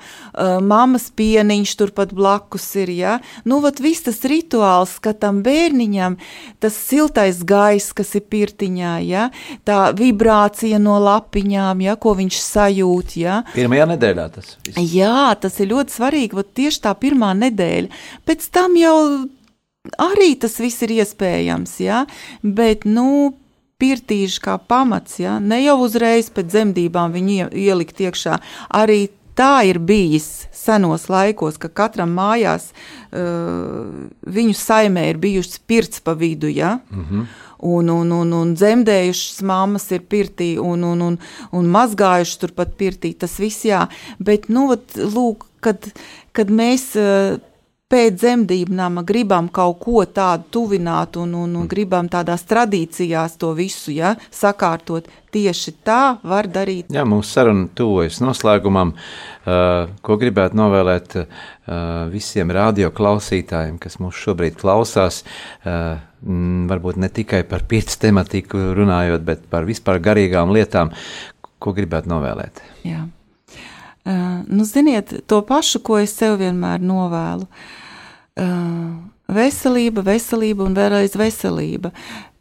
mammas 0.63 1.09
pieniņš 1.15 1.73
turpat 1.79 2.13
blakus 2.15 2.65
ir, 2.79 2.91
ja. 2.93 3.17
Nu, 3.47 3.59
vat 3.63 3.81
viss 3.83 4.05
tas 4.05 4.21
rituāls, 4.27 4.95
ka 5.03 5.13
tam 5.13 5.41
bērniņam 5.45 6.17
tas 6.63 6.77
siltais 6.77 7.43
gaiss, 7.47 7.93
kas 7.95 8.13
ir 8.19 8.25
pirtiņā, 8.31 8.93
ja, 9.07 9.27
tā 9.67 9.79
vibrācija 9.97 10.79
no 10.81 10.99
lapiņām, 11.03 11.83
ja, 11.83 11.97
ko 11.99 12.15
viņš 12.19 12.39
sajūt, 12.43 13.02
ja. 13.19 13.41
Pirmajā 13.53 13.87
nedēļā 13.93 14.27
tas 14.33 14.57
viss. 14.65 14.93
Jā, 14.95 15.33
tas 15.39 15.59
ir 15.59 15.71
ļoti 15.73 15.95
svarīgi, 15.97 16.39
vat 16.39 16.51
tieši 16.57 16.83
tā 16.87 16.93
pirmā 16.99 17.33
nedēļa. 17.37 18.03
Pēc 18.27 18.49
tam 18.55 18.77
jau 18.79 18.97
arī 19.99 20.33
tas 20.39 20.59
viss 20.63 20.83
ir 20.85 20.95
iespējams, 20.99 21.79
ja? 21.83 22.03
bet, 22.43 22.85
nu, 22.85 23.33
pirtīši 23.83 24.39
kā 24.43 24.57
pamats, 24.57 25.19
ja? 25.19 25.39
ne 25.43 25.59
jau 25.63 25.79
uzreiz 25.83 26.29
pēc 26.33 26.51
dzemdībām 26.53 27.15
viņu 27.15 27.51
ielikt 27.51 27.99
iekšā. 28.05 28.39
Arī 28.79 29.07
tā 29.37 29.63
ir 29.67 29.79
bijis 29.81 30.47
senos 30.53 31.07
laikos, 31.11 31.57
ka 31.61 31.69
katram 31.73 32.13
mājās 32.15 32.69
uh, 32.71 34.07
viņu 34.23 34.55
saimē 34.57 35.07
ir 35.11 35.21
bijušas 35.21 35.59
pirts 35.67 36.03
pa 36.05 36.13
vidu, 36.17 36.47
ja? 36.47 36.79
Mm 36.91 37.05
-hmm. 37.09 37.25
Un, 37.59 37.89
un, 37.93 38.11
un, 38.11 38.33
un 38.33 38.53
dzemdējušas 38.57 39.41
mammas 39.47 39.89
ir 39.95 40.03
pirtī, 40.09 40.53
un, 40.59 40.83
un, 40.87 41.01
un, 41.11 41.17
un 41.53 41.71
mazgājušas 41.75 42.41
turpat 42.41 42.75
pirtī. 42.79 43.13
Tas 43.17 43.37
viss 43.39 43.65
jā, 43.67 43.85
bet, 44.19 44.49
nu, 44.49 44.67
vat, 44.73 44.97
lūk, 44.97 45.47
kad, 45.63 45.87
kad 46.35 46.51
mēs 46.51 46.91
uh, 46.99 47.37
pēc 47.93 48.15
dzemdību 48.17 48.73
nama 48.73 49.03
gribam 49.05 49.49
kaut 49.53 49.77
ko 49.83 50.03
tādu 50.09 50.47
tuvināt 50.55 51.17
un, 51.21 51.35
un, 51.37 51.51
un 51.59 51.67
gribam 51.69 52.07
tādās 52.09 52.45
tradīcijās 52.49 53.37
to 53.41 53.51
visu 53.57 53.93
ja, 53.93 54.15
sakārtot. 54.33 55.09
Tieši 55.33 55.71
tā 55.85 56.19
var 56.29 56.45
darīt. 56.45 56.91
Jā, 56.93 57.01
mūsu 57.09 57.39
saruna 57.39 57.65
tuvojas 57.73 58.19
noslēgumam. 58.21 58.91
Uh, 58.93 59.89
ko 60.05 60.17
gribētu 60.21 60.57
novēlēt 60.59 61.15
uh, 61.17 61.25
visiem 62.13 62.53
radioklausītājiem, 62.53 63.79
kas 63.81 63.97
mūs 64.01 64.19
šobrīd 64.21 64.59
klausās? 64.61 65.23
Uh, 65.65 65.97
m, 66.21 66.67
varbūt 66.69 67.01
ne 67.01 67.09
tikai 67.13 67.41
par 67.49 67.65
piecu 67.69 67.97
tematiku 68.05 68.61
runājot, 68.77 69.25
bet 69.25 69.45
par 69.49 69.65
vispār 69.69 70.01
garīgām 70.05 70.53
lietām. 70.53 70.93
Ko 71.57 71.73
gribētu 71.73 72.13
novēlēt? 72.13 72.61
Jā. 72.85 73.07
Uh, 74.03 74.43
nu, 74.49 74.65
ziniet, 74.69 75.15
to 75.25 75.41
pašu, 75.47 75.81
ko 75.81 75.97
es 76.01 76.13
sev 76.13 76.37
vienmēr 76.41 76.83
novēlu. 76.83 77.49
Uh, 77.49 77.79
veselība, 78.37 80.03
veselība 80.05 80.65
un 80.65 80.77
vēlreiz 80.77 81.17
veselība. 81.17 81.91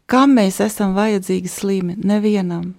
Kam 0.09 0.35
mēs 0.37 0.59
esam 0.63 0.95
vajadzīgi 0.97 1.49
slimi? 1.49 1.97
Nevienam. 2.03 2.73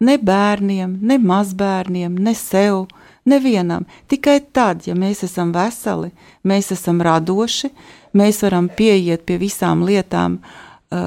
Ne 0.00 0.18
bērniem, 0.20 0.98
ne 1.00 1.16
mazbērniem, 1.18 2.18
ne 2.20 2.34
sev, 2.36 2.86
nevienam. 3.24 3.86
Tikai 4.10 4.40
tad, 4.52 4.84
ja 4.84 4.94
mēs 4.94 5.22
esam 5.24 5.54
veseli, 5.54 6.10
mēs 6.44 6.72
esam 6.74 7.00
radoši, 7.00 7.70
mēs 8.16 8.42
varam 8.44 8.68
pieiet 8.68 9.24
pie 9.24 9.38
visām 9.40 9.86
lietām 9.88 10.36
uh, 10.36 10.98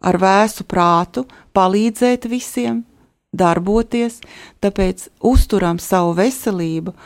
ar 0.00 0.18
vēsu 0.18 0.66
prātu, 0.66 1.26
palīdzēt 1.54 2.26
visiem, 2.30 2.82
darboties, 3.30 4.18
tāpēc 4.58 5.06
uzturam 5.22 5.78
savu 5.78 6.16
veselību 6.18 6.96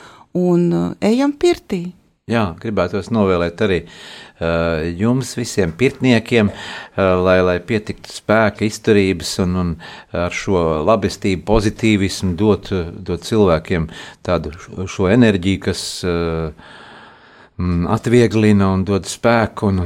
un 0.40 0.64
uh, 0.72 0.88
ejam 1.04 1.36
pirtī. 1.36 1.84
Jā, 2.24 2.54
gribētos 2.56 3.10
novēlēt 3.12 3.58
arī 3.66 3.76
uh, 3.84 4.78
jums, 4.96 5.34
visiem 5.36 5.74
pirtniekiem, 5.76 6.48
uh, 6.48 7.10
lai, 7.20 7.34
lai 7.44 7.58
pietiktu 7.60 8.08
spēka, 8.08 8.64
izturības 8.64 9.34
un, 9.44 9.58
un 9.60 9.74
ar 10.16 10.32
šo 10.32 10.62
labestību, 10.88 11.42
pozitīvismu 11.44 12.32
dot, 12.40 12.70
dot 13.04 13.28
cilvēkiem 13.28 13.90
tādu 14.24 14.54
šo 14.88 15.10
enerģiju, 15.12 15.60
kas 15.66 15.84
uh, 16.08 16.72
atvieglina 17.92 18.72
un 18.72 18.88
dod 18.88 19.04
spēku 19.04 19.68
un, 19.68 19.84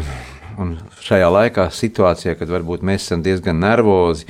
un 0.58 0.76
šajā 1.04 1.28
laikā, 1.32 1.68
situācijā, 1.74 2.34
kad 2.38 2.50
varbūt 2.52 2.84
mēs 2.86 3.06
esam 3.06 3.22
diezgan 3.24 3.60
nervozi 3.62 4.26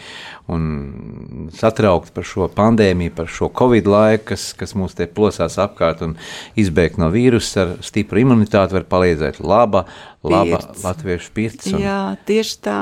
un 0.48 1.50
satraukti 1.52 2.12
par 2.16 2.24
šo 2.24 2.48
pandēmiju, 2.52 3.12
par 3.16 3.28
šo 3.32 3.50
covid 3.52 3.88
laiku, 3.88 4.30
kas, 4.32 4.48
kas 4.56 4.72
mūs 4.78 4.96
te 4.96 5.08
plosās 5.12 5.58
apkārt 5.60 6.00
un 6.06 6.16
izbēgt 6.58 7.00
no 7.00 7.10
vīrusa 7.12 7.64
ar 7.64 7.74
stipru 7.84 8.22
imunitāti, 8.24 8.78
var 8.78 8.88
palīdzēt 8.88 9.42
laba, 9.44 9.84
laba 10.24 10.62
Pirts. 10.62 10.84
latviešu 10.86 11.34
pirts. 11.36 11.72
Un, 11.74 11.84
Jā, 11.84 12.00
tieši 12.28 12.60
tā. 12.64 12.80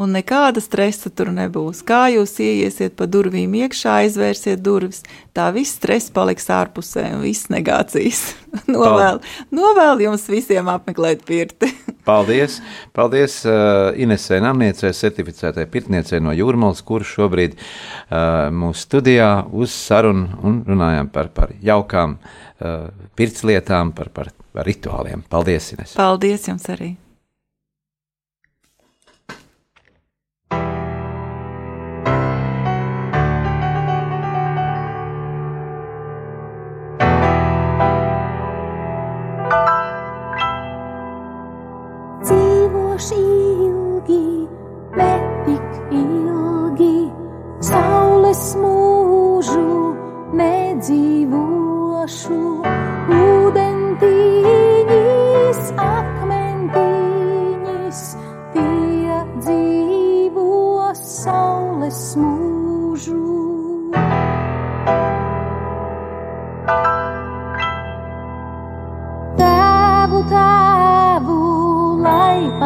Un 0.00 0.14
nekāda 0.16 0.62
stresa 0.64 1.10
tur 1.12 1.28
nebūs. 1.34 1.82
Kā 1.84 2.06
jūs 2.08 2.38
ieiesiet 2.40 2.94
pa 2.96 3.04
durvīm 3.10 3.52
iekšā, 3.58 3.98
aizvērsiet 4.06 4.62
durvis, 4.64 5.02
tā 5.36 5.50
viss 5.52 5.76
stress 5.76 6.12
paliks 6.14 6.48
ārpusē 6.48 7.02
un 7.18 7.24
viss 7.26 7.50
negācijas. 7.52 8.22
novēl, 8.74 9.20
novēl 9.52 10.00
jums 10.06 10.24
visiem 10.32 10.70
apmeklēt 10.72 11.26
pirti. 11.28 11.68
Paldies! 12.08 12.60
Paldies 12.96 13.42
uh, 13.44 13.90
Inesē 13.92 14.40
Namniecē, 14.40 14.94
certificētai 14.96 15.68
pirtniecei 15.68 16.22
no 16.24 16.32
Jūrmals, 16.32 16.80
kurš 16.86 17.12
šobrīd 17.18 17.58
uh, 17.58 18.48
mūsu 18.56 18.86
studijā 18.86 19.30
uz 19.52 19.74
sarunu 19.74 20.40
un 20.40 20.62
runājām 20.70 21.12
par, 21.12 21.28
par 21.36 21.52
jaukām 21.60 22.16
uh, 22.16 22.88
pirtslietām, 23.20 23.92
par, 23.92 24.08
par, 24.16 24.32
par 24.56 24.64
rituāliem. 24.70 25.28
Paldies, 25.28 25.74
Ines! 25.76 25.94
Paldies 26.00 26.48
jums 26.48 26.72
arī! 26.72 26.94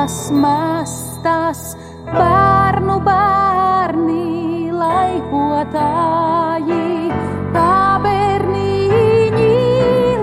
Laipas 0.05 0.29
mastas, 0.31 1.77
bērnu 2.05 3.01
bērni, 3.07 4.71
laipotāji, 4.77 7.09
kā 7.55 8.01
bērniņi 8.05 9.49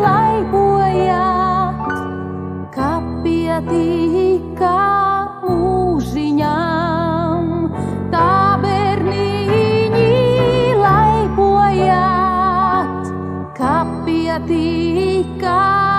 laipojāt, 0.04 1.82
kapietīkā 2.78 4.78
mūžiņām, 5.50 7.50
kā 8.14 8.30
bērniņi 8.62 10.14
laipojāt, 10.86 13.02
kapietīkā 13.58 15.50
mūžiņām. 15.50 15.91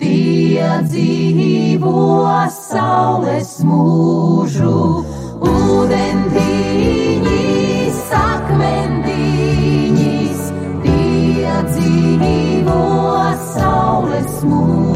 tie 0.00 0.70
dzīvos 0.88 2.56
saules 2.70 3.52
mūžu, 3.68 5.04
ūdentiņas, 5.52 6.40
akmentiņas, 8.24 9.20
tie 10.86 11.54
dzīvos 11.70 13.40
saules 13.52 14.34
mūžu. 14.42 14.95